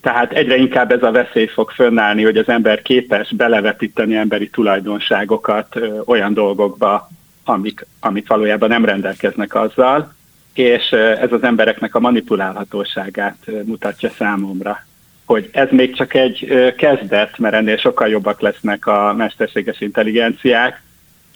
[0.00, 5.76] Tehát egyre inkább ez a veszély fog fönnállni, hogy az ember képes belevetíteni emberi tulajdonságokat
[5.76, 7.08] ö, olyan dolgokba,
[7.44, 10.14] amik, amik valójában nem rendelkeznek azzal,
[10.58, 10.90] és
[11.20, 14.86] ez az embereknek a manipulálhatóságát mutatja számomra.
[15.24, 20.82] Hogy ez még csak egy kezdet, mert ennél sokkal jobbak lesznek a mesterséges intelligenciák,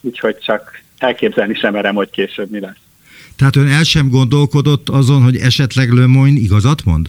[0.01, 2.77] úgyhogy csak elképzelni sem merem, hogy később mi lesz.
[3.37, 7.07] Tehát ön el sem gondolkodott azon, hogy esetleg Le Moyne igazat mond?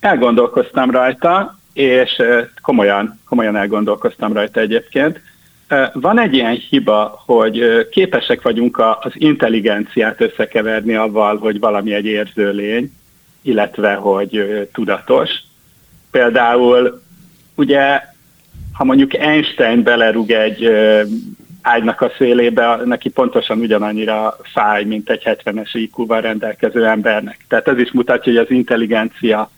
[0.00, 2.22] Elgondolkoztam rajta, és
[2.62, 5.20] komolyan, komolyan elgondolkoztam rajta egyébként.
[5.92, 12.50] Van egy ilyen hiba, hogy képesek vagyunk az intelligenciát összekeverni avval, hogy valami egy érző
[12.50, 12.92] lény,
[13.42, 15.30] illetve hogy tudatos.
[16.10, 17.02] Például
[17.54, 18.00] ugye,
[18.72, 20.70] ha mondjuk Einstein belerúg egy
[21.62, 27.44] ágynak a szélébe, neki pontosan ugyanannyira fáj, mint egy 70-es IQ-val rendelkező embernek.
[27.48, 29.50] Tehát ez is mutatja, hogy az intelligencia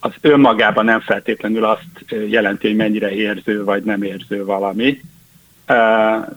[0.00, 5.00] az önmagában nem feltétlenül azt jelenti, hogy mennyire érző vagy nem érző valami.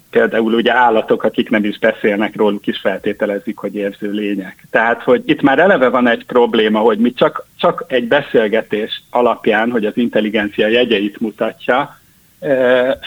[0.10, 4.68] Például ugye állatok, akik nem is beszélnek róluk is feltételezik, hogy érző lények.
[4.72, 9.72] Tehát, hogy itt már eleve van egy probléma, hogy mi csak, csak egy beszélgetés alapján,
[9.72, 12.00] hogy az intelligencia jegyeit mutatja,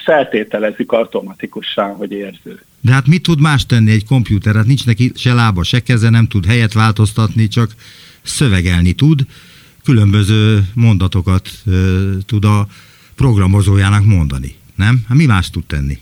[0.04, 2.62] feltételezik automatikusan, hogy érző.
[2.80, 4.54] De hát mit tud más tenni egy komputer?
[4.54, 7.70] Hát nincs neki se lába, se keze, nem tud helyet változtatni, csak
[8.22, 9.20] szövegelni tud,
[9.84, 11.48] különböző mondatokat
[12.26, 12.66] tud a
[13.16, 14.54] programozójának mondani.
[14.74, 15.04] Nem?
[15.08, 15.98] Hát mi más tud tenni?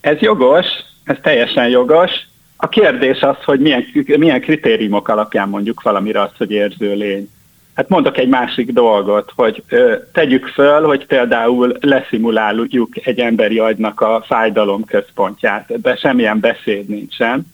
[0.00, 0.66] Ez jogos,
[1.04, 2.10] ez teljesen jogos.
[2.56, 3.86] A kérdés az, hogy milyen,
[4.18, 7.28] milyen kritériumok alapján mondjuk valamire azt, hogy érző lény.
[7.74, 14.00] Hát mondok egy másik dolgot, hogy ö, tegyük föl, hogy például leszimuláljuk egy emberi agynak
[14.00, 15.70] a fájdalom központját.
[15.70, 17.46] Ebben semmilyen beszéd nincsen.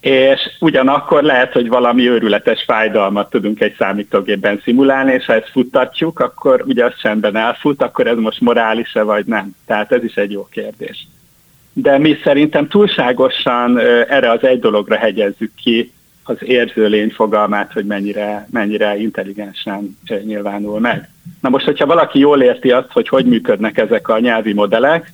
[0.00, 6.20] És ugyanakkor lehet, hogy valami őrületes fájdalmat tudunk egy számítógépben szimulálni, és ha ezt futtatjuk,
[6.20, 9.54] akkor ugye az csendben elfut, akkor ez most morális-e vagy nem.
[9.66, 11.06] Tehát ez is egy jó kérdés
[11.72, 13.78] de mi szerintem túlságosan
[14.08, 20.80] erre az egy dologra hegyezzük ki az érző lény fogalmát, hogy mennyire, mennyire intelligensen nyilvánul
[20.80, 21.08] meg.
[21.40, 25.12] Na most, hogyha valaki jól érti azt, hogy hogy működnek ezek a nyelvi modellek,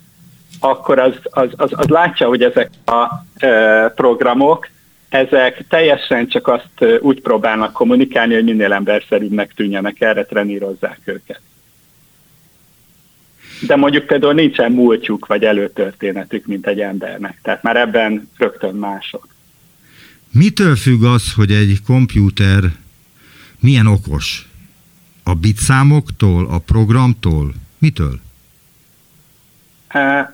[0.59, 3.05] akkor az, az, az, az látja, hogy ezek a
[3.45, 4.69] e, programok,
[5.09, 11.41] ezek teljesen csak azt úgy próbálnak kommunikálni, hogy minél emberszerűbbnek tűnjenek, erre trenírozzák őket
[13.61, 17.39] de mondjuk például nincsen múltjuk vagy előtörténetük, mint egy embernek.
[17.41, 19.27] Tehát már ebben rögtön mások.
[20.31, 22.61] Mitől függ az, hogy egy kompjúter
[23.59, 24.47] milyen okos?
[25.23, 27.53] A bitszámoktól, a programtól?
[27.77, 28.19] Mitől?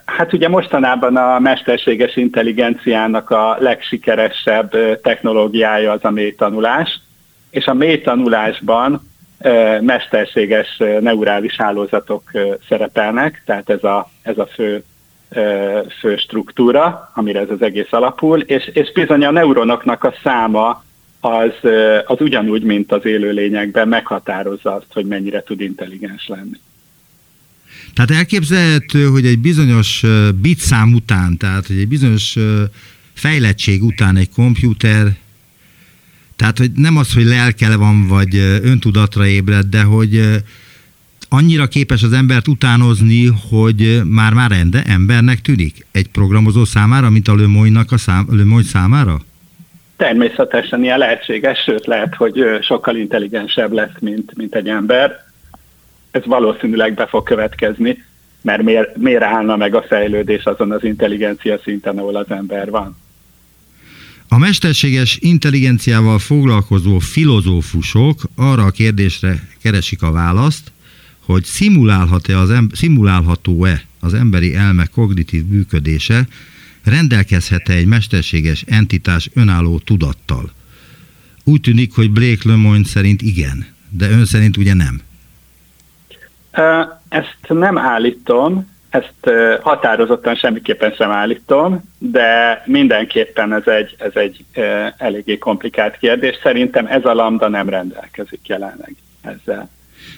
[0.06, 7.00] Hát ugye mostanában a mesterséges intelligenciának a legsikeresebb technológiája az a mélytanulás,
[7.50, 9.02] és a mélytanulásban
[9.82, 12.32] mesterséges neurális hálózatok
[12.70, 14.84] szerepelnek, tehát ez a, ez a fő,
[16.00, 20.84] fő struktúra, amire ez az egész alapul, és, és bizony a neuronoknak a száma
[21.20, 21.70] az,
[22.06, 26.60] az ugyanúgy, mint az élőlényekben meghatározza azt, hogy mennyire tud intelligens lenni.
[27.94, 30.04] Tehát elképzelhető, hogy egy bizonyos
[30.42, 32.38] bitszám után, tehát hogy egy bizonyos
[33.14, 35.08] fejlettség után egy komputer,
[36.36, 40.42] tehát hogy nem az, hogy lelke van, vagy öntudatra ébred, de hogy
[41.30, 47.36] annyira képes az embert utánozni, hogy már-már ende embernek tűnik egy programozó számára, mint a
[47.36, 49.18] Lemoynak a szám, Lemoy számára?
[49.98, 55.26] Természetesen ilyen lehetséges, sőt lehet, hogy sokkal intelligensebb lesz, mint, mint egy ember.
[56.12, 58.04] Ez valószínűleg be fog következni,
[58.42, 62.98] mert miért, miért állna meg a fejlődés azon az intelligencia szinten, ahol az ember van.
[64.34, 70.72] A mesterséges intelligenciával foglalkozó filozófusok arra a kérdésre keresik a választ,
[71.20, 76.28] hogy szimulálhat-e az em- szimulálható-e az emberi elme kognitív működése,
[76.84, 80.52] rendelkezhet-e egy mesterséges entitás önálló tudattal.
[81.44, 85.02] Úgy tűnik, hogy Blake Lemoyne szerint igen, de ön szerint ugye nem.
[87.10, 94.46] Ezt nem állítom, ezt határozottan semmiképpen sem állítom, de mindenképpen ez egy, ez egy
[94.98, 96.40] eléggé komplikált kérdés.
[96.44, 99.70] Szerintem ez a lambda nem rendelkezik jelenleg ezzel.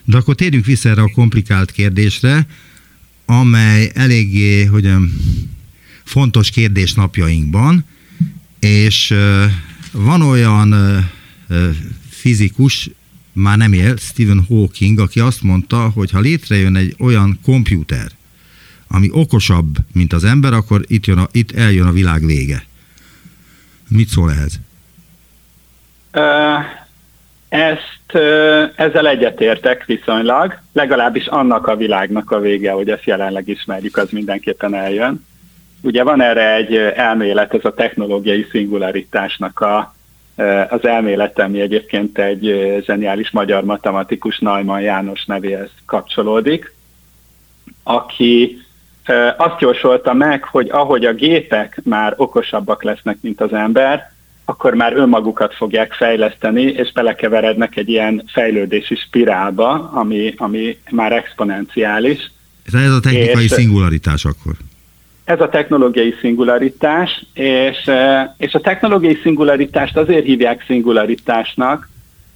[0.03, 2.39] De akkor térjünk vissza erre a komplikált kérdésre,
[3.25, 5.09] amely eléggé, hogyan,
[6.03, 7.85] fontos kérdés napjainkban,
[8.59, 9.13] és
[9.91, 10.75] van olyan
[12.09, 12.89] fizikus,
[13.33, 18.11] már nem él, Stephen Hawking, aki azt mondta, hogy ha létrejön egy olyan komputer,
[18.95, 22.63] ami okosabb, mint az ember, akkor itt, jön a, itt eljön a világ vége.
[23.89, 24.59] Mit szól ehhez?
[27.49, 28.17] Ezt,
[28.75, 34.75] ezzel egyetértek viszonylag, legalábbis annak a világnak a vége, hogy ezt jelenleg ismerjük, az mindenképpen
[34.75, 35.25] eljön.
[35.81, 39.95] Ugye van erre egy elmélet, ez a technológiai szingularitásnak a,
[40.69, 46.73] az elmélet, ami egyébként egy zseniális magyar matematikus Neumann János nevéhez kapcsolódik,
[47.83, 48.63] aki
[49.37, 54.13] azt jósolta meg, hogy ahogy a gépek már okosabbak lesznek, mint az ember,
[54.45, 62.31] akkor már önmagukat fogják fejleszteni, és belekeverednek egy ilyen fejlődési spirálba, ami, ami már exponenciális.
[62.73, 64.53] Ez a technikai és, szingularitás akkor?
[65.23, 67.91] Ez a technológiai szingularitás, és,
[68.37, 71.89] és a technológiai szingularitást azért hívják szingularitásnak,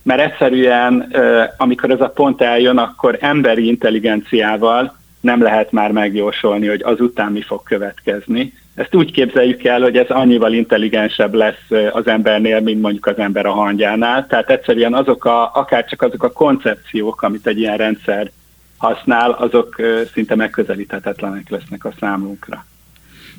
[0.03, 1.13] mert egyszerűen,
[1.58, 7.41] amikor ez a pont eljön, akkor emberi intelligenciával nem lehet már megjósolni, hogy azután mi
[7.41, 8.53] fog következni.
[8.75, 13.45] Ezt úgy képzeljük el, hogy ez annyival intelligensebb lesz az embernél, mint mondjuk az ember
[13.45, 14.27] a hangyánál.
[14.27, 18.32] Tehát egyszerűen azok a, akár csak azok a koncepciók, amit egy ilyen rendszer
[18.77, 19.75] használ, azok
[20.13, 22.65] szinte megközelíthetetlenek lesznek a számunkra.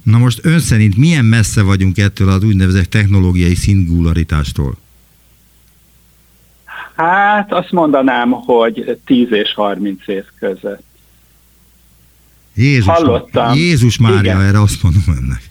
[0.02, 4.74] Na most ön szerint milyen messze vagyunk ettől az úgynevezett technológiai szingularitástól?
[6.96, 10.89] Hát azt mondanám, hogy 10 és 30 év között.
[12.54, 13.54] Jézus, Hallottam.
[13.54, 14.40] Jézus Mária, Igen.
[14.40, 15.42] erre azt mondom önnek.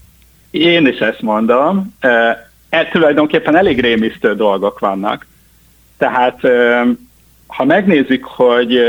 [0.51, 1.95] Én is ezt mondom.
[2.69, 5.27] E, tulajdonképpen elég rémisztő dolgok vannak.
[5.97, 6.41] Tehát
[7.47, 8.79] ha megnézzük, hogy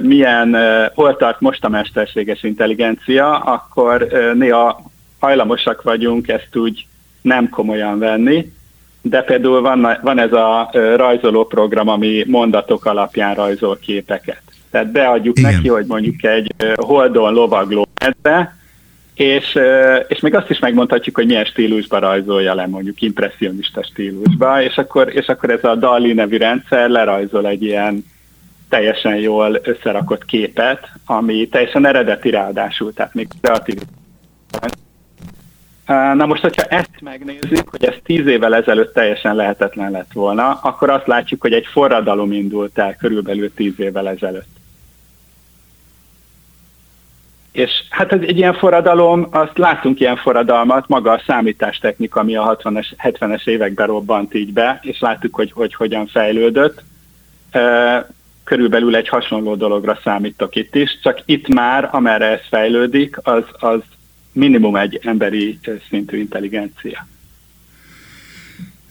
[0.00, 0.56] milyen,
[0.94, 6.86] hol tart most a mesterséges intelligencia, akkor néha hajlamosak vagyunk ezt úgy
[7.20, 8.52] nem komolyan venni,
[9.02, 14.42] de például van, van ez a rajzoló program, ami mondatok alapján rajzol képeket.
[14.70, 15.52] Tehát beadjuk Igen.
[15.52, 18.56] neki, hogy mondjuk egy holdon lovagló medve,
[19.14, 19.58] és,
[20.08, 25.16] és még azt is megmondhatjuk, hogy milyen stílusba rajzolja le, mondjuk impressionista stílusba, és akkor,
[25.16, 28.04] és akkor ez a DALI nevű rendszer lerajzol egy ilyen
[28.68, 33.78] teljesen jól összerakott képet, ami teljesen eredeti ráadásul, tehát még kreatív.
[35.88, 40.90] Na most, hogyha ezt megnézzük, hogy ez tíz évvel ezelőtt teljesen lehetetlen lett volna, akkor
[40.90, 44.56] azt látjuk, hogy egy forradalom indult el körülbelül tíz évvel ezelőtt.
[47.52, 52.58] És hát ez egy ilyen forradalom, azt látunk ilyen forradalmat, maga a számítástechnika, ami a
[52.62, 56.82] 60-es, 70-es években robbant így be, és láttuk, hogy, hogy hogyan fejlődött.
[58.44, 63.80] Körülbelül egy hasonló dologra számítok itt is, csak itt már, amerre ez fejlődik, az, az
[64.32, 67.08] minimum egy emberi szintű intelligencia.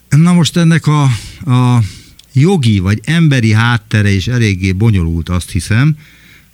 [0.10, 1.04] Na most ennek a,
[1.52, 1.82] a
[2.34, 5.98] jogi vagy emberi háttere is eléggé bonyolult, azt hiszem,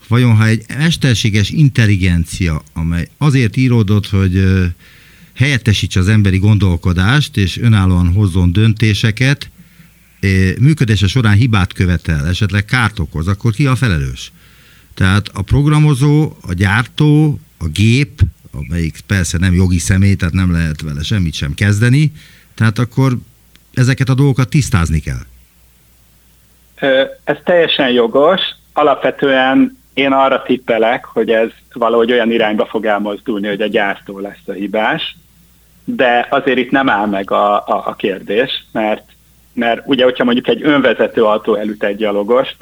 [0.08, 4.44] vajon ha egy mesterséges intelligencia, amely azért íródott, hogy
[5.34, 9.50] helyettesítse az emberi gondolkodást, és önállóan hozzon döntéseket,
[10.60, 14.32] működése során hibát követel, esetleg kárt okoz, akkor ki a felelős?
[14.94, 18.22] Tehát a programozó, a gyártó, a gép,
[18.54, 22.12] amelyik persze nem jogi személy, tehát nem lehet vele semmit sem kezdeni,
[22.56, 23.18] tehát akkor
[23.74, 25.22] ezeket a dolgokat tisztázni kell.
[27.24, 28.42] Ez teljesen jogos.
[28.74, 34.48] Alapvetően én arra tippelek, hogy ez valahogy olyan irányba fog elmozdulni, hogy a gyártó lesz
[34.48, 35.16] a hibás,
[35.84, 39.04] de azért itt nem áll meg a, a, a kérdés, mert,
[39.54, 42.56] mert ugye, hogyha mondjuk egy önvezető autó elüt egy gyalogost,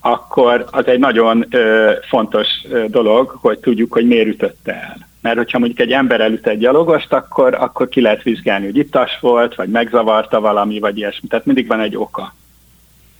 [0.00, 5.07] akkor az egy nagyon ö, fontos ö, dolog, hogy tudjuk, hogy miért ütötte el.
[5.20, 9.18] Mert hogyha mondjuk egy ember elüt egy gyalogost, akkor, akkor ki lehet vizsgálni, hogy ittas
[9.20, 11.28] volt, vagy megzavarta valami, vagy ilyesmi.
[11.28, 12.34] Tehát mindig van egy oka.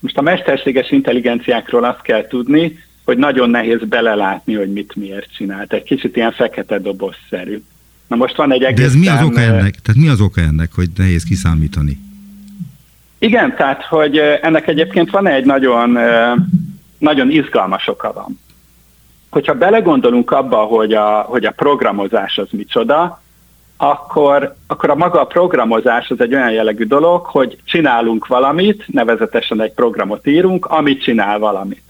[0.01, 5.73] Most a mesterséges intelligenciákról azt kell tudni, hogy nagyon nehéz belelátni, hogy mit miért csinált.
[5.73, 7.63] Egy kicsit ilyen fekete dobozszerű.
[8.07, 8.85] Na most van egy egészen...
[8.85, 9.75] De ez mi az oka ennek?
[9.75, 11.99] Tehát mi az oka ennek, hogy nehéz kiszámítani?
[13.19, 15.99] Igen, tehát, hogy ennek egyébként van egy nagyon,
[16.99, 18.39] nagyon izgalmas oka van.
[19.31, 23.21] Hogyha belegondolunk abba, hogy a, hogy a programozás az micsoda,
[23.77, 29.61] akkor, akkor a maga a programozás az egy olyan jellegű dolog, hogy csinálunk valamit, nevezetesen
[29.61, 31.83] egy programot írunk, amit csinál valamit.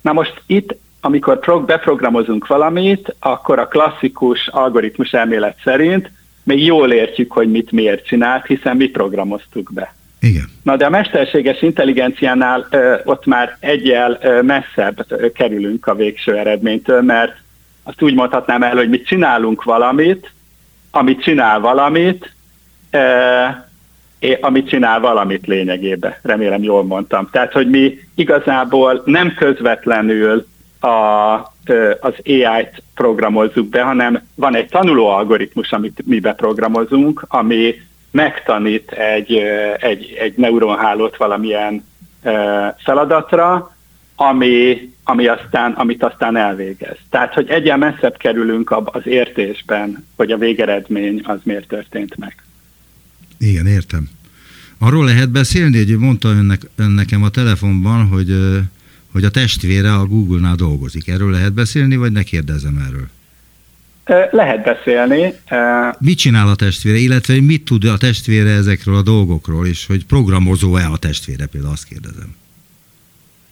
[0.00, 6.10] Na most itt, amikor beprogramozunk valamit, akkor a klasszikus algoritmus elmélet szerint
[6.42, 9.95] még jól értjük, hogy mit miért csinált, hiszen mi programoztuk be.
[10.26, 10.44] Igen.
[10.62, 16.36] Na de a mesterséges intelligenciánál ö, ott már egyel ö, messzebb ö, kerülünk a végső
[16.36, 17.36] eredménytől, mert
[17.82, 20.30] azt úgy mondhatnám el, hogy mi csinálunk valamit,
[20.90, 22.32] amit csinál valamit,
[22.90, 22.98] ö,
[24.40, 26.14] amit csinál valamit lényegében.
[26.22, 27.28] Remélem jól mondtam.
[27.30, 30.46] Tehát, hogy mi igazából nem közvetlenül
[30.80, 30.88] a,
[32.00, 37.74] az AI-t programozzuk be, hanem van egy tanuló algoritmus, amit mi beprogramozunk, ami
[38.16, 39.32] megtanít egy,
[39.80, 41.84] egy, egy neuronhálót valamilyen
[42.76, 43.76] feladatra,
[44.16, 46.96] ami, ami aztán, amit aztán elvégez.
[47.10, 52.34] Tehát, hogy egyen messzebb kerülünk az értésben, hogy a végeredmény az miért történt meg.
[53.38, 54.08] Igen, értem.
[54.78, 58.60] Arról lehet beszélni, hogy mondta önnek, ön nekem a telefonban, hogy,
[59.12, 61.08] hogy a testvére a Google-nál dolgozik.
[61.08, 63.08] Erről lehet beszélni, vagy ne kérdezem erről?
[64.30, 65.34] Lehet beszélni.
[65.98, 70.86] Mit csinál a testvére, illetve mit tud a testvére ezekről a dolgokról, és hogy programozó-e
[70.92, 72.36] a testvére, például azt kérdezem.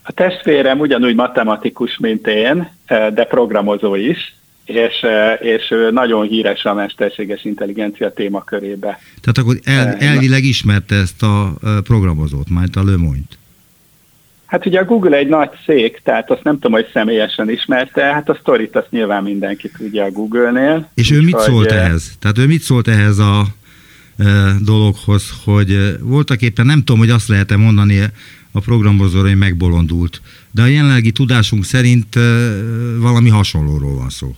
[0.02, 2.70] A testvérem ugyanúgy matematikus, mint én,
[3.14, 4.34] de programozó is,
[4.64, 5.06] és,
[5.40, 8.98] és nagyon híres a mesterséges intelligencia témakörébe.
[9.20, 13.38] Tehát akkor el, elvileg ismerte ezt a programozót, majd a Le Monde-t.
[14.54, 18.28] Hát ugye a Google egy nagy szék, tehát azt nem tudom, hogy személyesen ismerte, hát
[18.28, 20.90] a sztorit azt nyilván mindenki tudja a Google-nél.
[20.94, 22.16] És ő mit szólt hogy, ehhez?
[22.18, 23.42] Tehát ő mit szólt ehhez a
[24.18, 24.24] e,
[24.64, 27.98] dologhoz, hogy voltak éppen nem tudom, hogy azt lehet-e mondani
[28.52, 32.20] a programozóra, hogy megbolondult, de a jelenlegi tudásunk szerint e,
[32.98, 34.34] valami hasonlóról van szó.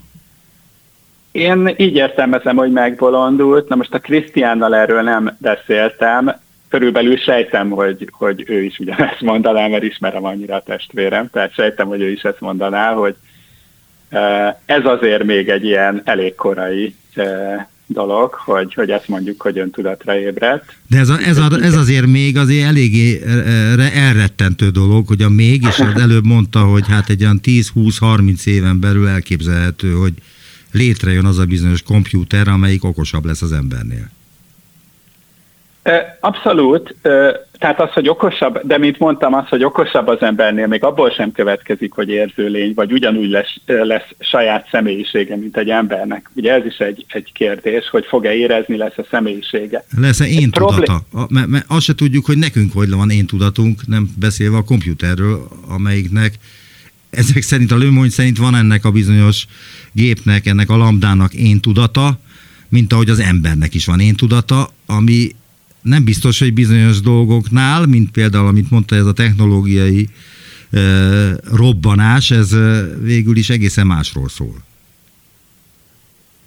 [1.33, 3.69] Én így értelmezem, hogy megbolondult.
[3.69, 9.67] Na most a Krisztiánnal erről nem beszéltem, körülbelül sejtem, hogy, hogy ő is ugyanezt mondaná,
[9.67, 13.15] mert ismerem annyira a testvérem, tehát sejtem, hogy ő is ezt mondaná, hogy
[14.65, 16.95] ez azért még egy ilyen elég korai
[17.87, 20.77] dolog, hogy, hogy ezt mondjuk, hogy öntudatra ébredt.
[20.89, 23.23] De ez, a, ez, a, ez azért még azért eléggé
[23.95, 28.81] elrettentő dolog, hogy a még, és az előbb mondta, hogy hát egy olyan 10-20-30 éven
[28.81, 30.13] belül elképzelhető, hogy
[30.73, 34.11] létrejön az a bizonyos kompjúter, amelyik okosabb lesz az embernél.
[36.21, 36.95] Abszolút.
[37.59, 41.33] Tehát az, hogy okosabb, de mint mondtam, az, hogy okosabb az embernél, még abból sem
[41.33, 46.31] következik, hogy érző lény, vagy ugyanúgy lesz, lesz saját személyisége, mint egy embernek.
[46.35, 49.85] Ugye ez is egy, egy kérdés, hogy fog-e érezni, lesz a személyisége.
[49.97, 51.01] Lesz-e én tudata?
[51.11, 51.29] Problém...
[51.31, 55.49] Mert, mert azt se tudjuk, hogy nekünk hogy van én tudatunk, nem beszélve a komputerről,
[55.69, 56.33] amelyiknek
[57.11, 59.47] ezek szerint, a lőmony szerint van ennek a bizonyos
[59.93, 62.19] gépnek, ennek a lambdának én tudata,
[62.69, 65.31] mint ahogy az embernek is van én tudata, ami
[65.87, 70.09] nem biztos, hogy bizonyos dolgoknál, mint például, amit mondta, ez a technológiai
[70.73, 70.79] e,
[71.57, 74.55] robbanás, ez e, végül is egészen másról szól.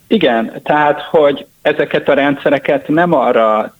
[0.07, 3.75] Igen, tehát, hogy ezeket a rendszereket nem arra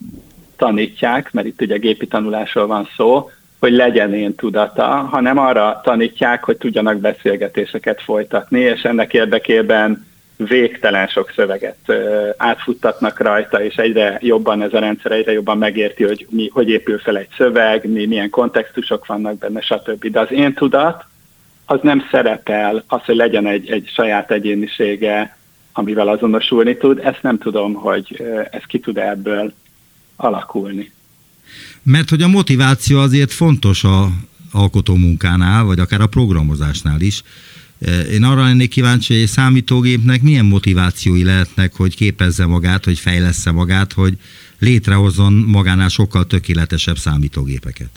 [0.58, 3.30] tanítják, mert itt ugye gépi tanulásról van szó,
[3.60, 10.06] hogy legyen én tudata, hanem arra tanítják, hogy tudjanak beszélgetéseket folytatni, és ennek érdekében
[10.48, 11.94] végtelen sok szöveget
[12.38, 17.00] átfuttatnak rajta, és egyre jobban ez a rendszer egyre jobban megérti, hogy mi, hogy épül
[17.00, 20.06] fel egy szöveg, mi, milyen kontextusok vannak benne, stb.
[20.06, 21.06] De az én tudat,
[21.66, 25.38] az nem szerepel, az, hogy legyen egy, egy saját egyénisége,
[25.74, 29.54] amivel azonosulni tud, ezt nem tudom, hogy ez ki tud ebből
[30.16, 30.92] alakulni.
[31.84, 34.08] Mert hogy a motiváció azért fontos a
[34.52, 37.24] alkotó munkánál, vagy akár a programozásnál is,
[38.12, 43.52] én arra lennék kíváncsi, hogy egy számítógépnek milyen motivációi lehetnek, hogy képezze magát, hogy fejlessze
[43.52, 44.14] magát, hogy
[44.60, 47.90] létrehozzon magánál sokkal tökéletesebb számítógépeket.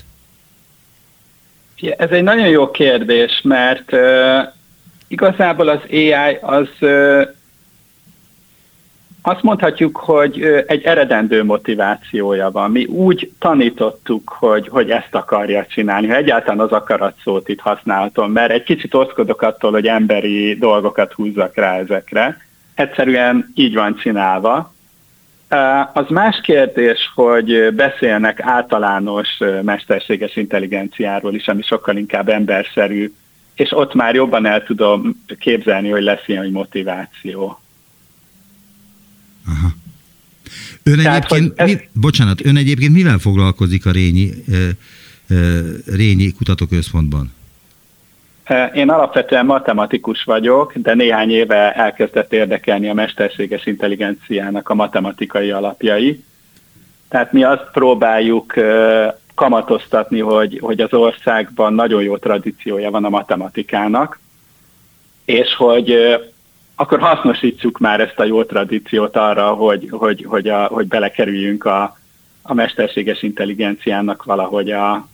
[1.96, 4.00] Ez egy nagyon jó kérdés, mert uh,
[5.08, 7.22] igazából az AI az uh,
[9.22, 12.70] azt mondhatjuk, hogy egy eredendő motivációja van.
[12.70, 18.32] Mi úgy tanítottuk, hogy, hogy ezt akarja csinálni, ha egyáltalán az akarat szót itt használhatom,
[18.32, 22.36] mert egy kicsit oszkodok attól, hogy emberi dolgokat húzzak rá ezekre.
[22.74, 24.74] Egyszerűen így van csinálva.
[25.92, 33.12] Az más kérdés, hogy beszélnek általános mesterséges intelligenciáról is, ami sokkal inkább emberszerű,
[33.54, 37.61] és ott már jobban el tudom képzelni, hogy lesz ilyen motiváció.
[39.46, 39.68] Aha.
[40.82, 41.68] Ön Tehát, egyébként, ez...
[41.68, 44.30] mi, bocsánat, ön egyébként mivel foglalkozik a Rényi,
[45.86, 47.32] Rényi Kutatóközpontban?
[48.74, 56.24] Én alapvetően matematikus vagyok, de néhány éve elkezdett érdekelni a mesterséges intelligenciának a matematikai alapjai.
[57.08, 58.54] Tehát mi azt próbáljuk
[59.34, 64.20] kamatoztatni, hogy, hogy az országban nagyon jó tradíciója van a matematikának,
[65.24, 65.94] és hogy
[66.74, 71.98] akkor hasznosítsuk már ezt a jó tradíciót arra, hogy, hogy, hogy, a, hogy belekerüljünk a,
[72.42, 75.08] a mesterséges intelligenciának valahogy a,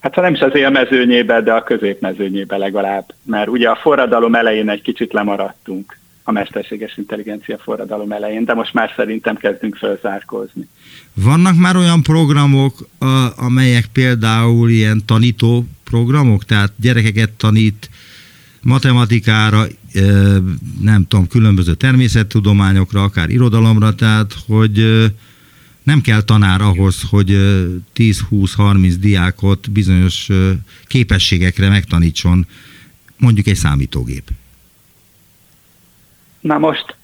[0.00, 3.14] hát ha nem is az élmezőnyébe, de a középmezőnyébe legalább.
[3.22, 8.74] Mert ugye a forradalom elején egy kicsit lemaradtunk a mesterséges intelligencia forradalom elején, de most
[8.74, 10.68] már szerintem kezdünk felzárkózni.
[11.14, 12.88] Vannak már olyan programok,
[13.36, 17.90] amelyek például ilyen tanító programok, tehát gyerekeket tanít
[18.60, 19.64] matematikára,
[20.80, 25.10] nem tudom, különböző természettudományokra, akár irodalomra, tehát hogy
[25.82, 27.30] nem kell tanár ahhoz, hogy
[27.96, 30.28] 10-20-30 diákot bizonyos
[30.86, 32.46] képességekre megtanítson
[33.18, 34.30] mondjuk egy számítógép.
[36.40, 36.96] Na most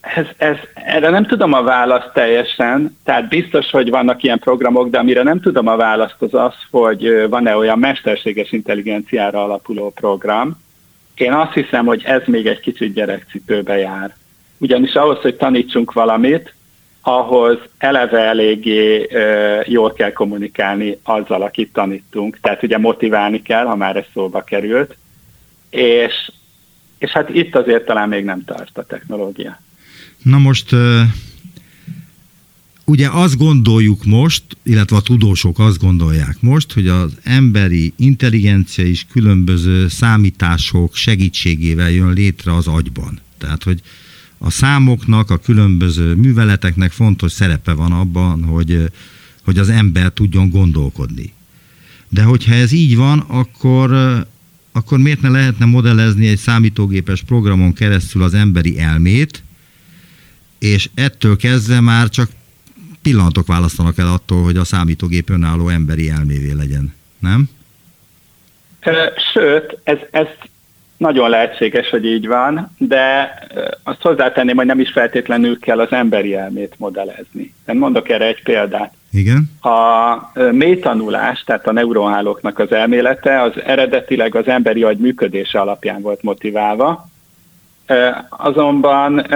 [0.00, 4.98] ez, ez, erre nem tudom a választ teljesen, tehát biztos, hogy vannak ilyen programok, de
[4.98, 10.62] amire nem tudom a választ az az, hogy van-e olyan mesterséges intelligenciára alapuló program,
[11.20, 14.16] én azt hiszem, hogy ez még egy kicsit gyerekcipőbe jár.
[14.58, 16.54] Ugyanis ahhoz, hogy tanítsunk valamit,
[17.00, 22.38] ahhoz eleve eléggé ö, jól kell kommunikálni azzal, akit tanítunk.
[22.40, 24.96] Tehát ugye motiválni kell, ha már ez szóba került.
[25.70, 26.30] És,
[26.98, 29.60] és hát itt azért talán még nem tart a technológia.
[30.22, 30.72] Na most
[32.84, 39.06] ugye azt gondoljuk most, illetve a tudósok azt gondolják most, hogy az emberi intelligencia is
[39.10, 43.20] különböző számítások segítségével jön létre az agyban.
[43.38, 43.80] Tehát, hogy
[44.38, 48.90] a számoknak, a különböző műveleteknek fontos szerepe van abban, hogy,
[49.44, 51.32] hogy az ember tudjon gondolkodni.
[52.08, 53.92] De hogyha ez így van, akkor,
[54.72, 59.42] akkor miért ne lehetne modellezni egy számítógépes programon keresztül az emberi elmét,
[60.58, 62.30] és ettől kezdve már csak
[63.04, 67.48] pillanatok választanak el attól, hogy a számítógép önálló emberi elmévé legyen, nem?
[69.32, 70.26] Sőt, ez, ez
[70.96, 73.34] nagyon lehetséges, hogy így van, de
[73.82, 77.54] azt hozzátenném, hogy nem is feltétlenül kell az emberi elmét modellezni.
[77.66, 78.92] Én mondok erre egy példát.
[79.12, 79.50] Igen.
[79.60, 86.22] A mélytanulás, tehát a neuronhálóknak az elmélete, az eredetileg az emberi agy működése alapján volt
[86.22, 87.08] motiválva,
[88.28, 89.26] azonban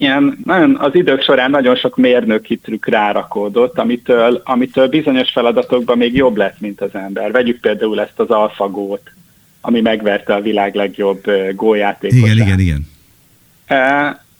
[0.00, 6.14] ilyen, nagyon, az idők során nagyon sok mérnöki trükk rárakódott, amitől, amitől bizonyos feladatokban még
[6.14, 7.32] jobb lett, mint az ember.
[7.32, 9.12] Vegyük például ezt az alfagót,
[9.60, 11.22] ami megverte a világ legjobb
[11.54, 12.34] gójátékosát.
[12.34, 12.88] Igen, igen, igen.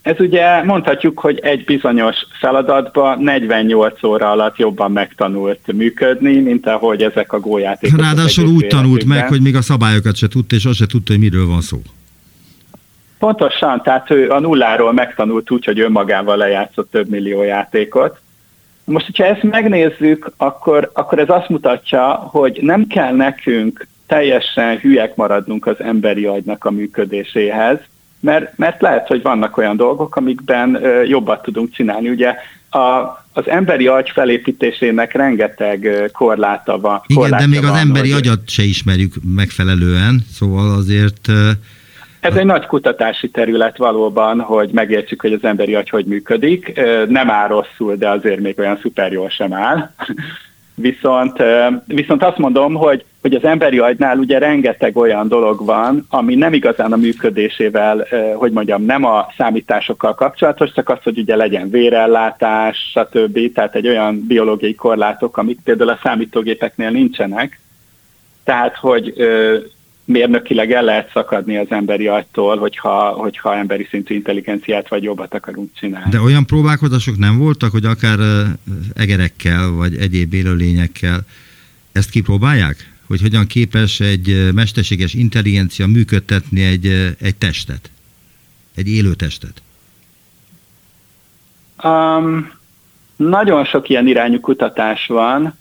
[0.03, 7.03] Ez ugye mondhatjuk, hogy egy bizonyos feladatban 48 óra alatt jobban megtanult működni, mint ahogy
[7.03, 8.05] ezek a gójátékosok.
[8.05, 11.21] Ráadásul úgy tanult meg, hogy még a szabályokat se tudta, és azt se tudta, hogy
[11.23, 11.83] miről van szó.
[13.21, 18.21] Pontosan, tehát ő a nulláról megtanult úgy, hogy önmagával lejátszott több millió játékot.
[18.85, 25.17] Most, hogyha ezt megnézzük, akkor, akkor ez azt mutatja, hogy nem kell nekünk teljesen hülyek
[25.17, 27.79] maradnunk az emberi agynak a működéséhez,
[28.21, 32.09] mert, mert lehet, hogy vannak olyan dolgok, amikben ö, jobbat tudunk csinálni.
[32.09, 32.35] Ugye
[32.71, 32.79] a,
[33.33, 37.01] az emberi agy felépítésének rengeteg korláta van.
[37.07, 38.27] Igen, de még van, az emberi hogy...
[38.27, 41.29] agyat se ismerjük megfelelően, szóval azért
[42.21, 46.81] ez egy nagy kutatási terület valóban, hogy megértsük, hogy az emberi agy hogy működik.
[47.09, 49.91] Nem áll rosszul, de azért még olyan szuper jól sem áll.
[50.75, 51.43] Viszont,
[51.87, 56.53] viszont azt mondom, hogy, hogy az emberi agynál ugye rengeteg olyan dolog van, ami nem
[56.53, 62.91] igazán a működésével, hogy mondjam, nem a számításokkal kapcsolatos, csak az, hogy ugye legyen vérellátás,
[62.91, 63.53] stb.
[63.53, 67.61] Tehát egy olyan biológiai korlátok, amik például a számítógépeknél nincsenek.
[68.45, 69.15] Tehát, hogy
[70.11, 75.71] mérnökileg el lehet szakadni az emberi agytól, hogyha, hogyha emberi szintű intelligenciát vagy jobbat akarunk
[75.75, 76.11] csinálni.
[76.11, 78.19] De olyan próbálkozások nem voltak, hogy akár
[78.95, 81.21] egerekkel vagy egyéb élőlényekkel
[81.93, 82.91] ezt kipróbálják?
[83.11, 87.91] hogy hogyan képes egy mesterséges intelligencia működtetni egy, egy testet,
[88.75, 89.63] egy élő testet?
[91.83, 92.53] Um,
[93.17, 95.59] nagyon sok ilyen irányú kutatás van.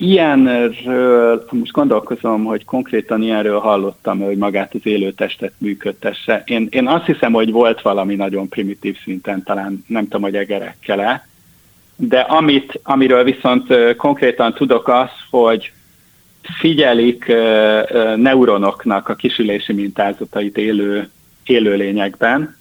[0.00, 6.42] Ilyenről, most gondolkozom, hogy konkrétan ilyenről hallottam, hogy magát az élő testet működtesse.
[6.46, 11.26] Én, én azt hiszem, hogy volt valami nagyon primitív szinten, talán nem tudom, hogy egerekkel
[12.00, 15.72] de amit, amiről viszont konkrétan tudok az, hogy
[16.58, 17.26] figyelik
[18.16, 21.10] neuronoknak a kisülési mintázatait élő,
[21.44, 22.56] élőlényekben,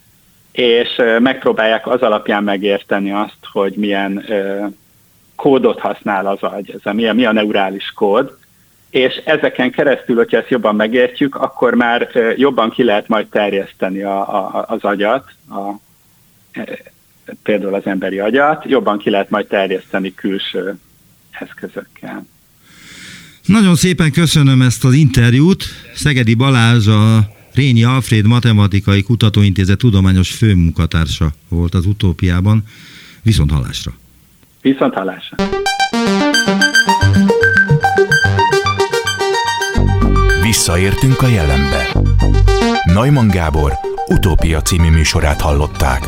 [0.51, 4.25] és megpróbálják az alapján megérteni azt, hogy milyen
[5.37, 8.37] kódot használ az agy, ez a, mi, a, mi a neurális kód,
[8.89, 14.35] és ezeken keresztül, hogyha ezt jobban megértjük, akkor már jobban ki lehet majd terjeszteni a,
[14.35, 15.71] a, az agyat, a,
[17.43, 20.75] például az emberi agyat, jobban ki lehet majd terjeszteni külső
[21.31, 22.25] eszközökkel.
[23.45, 25.63] Nagyon szépen köszönöm ezt az interjút.
[25.95, 32.63] Szegedi Balázs a Rényi Alfred Matematikai Kutatóintézet tudományos főmunkatársa volt az utópiában.
[33.23, 33.91] Viszont hallásra!
[34.67, 35.35] Viszont hallásra!
[40.41, 41.87] Visszaértünk a jelenbe.
[42.93, 43.73] Neumann Gábor
[44.07, 45.99] utópia című műsorát hallották.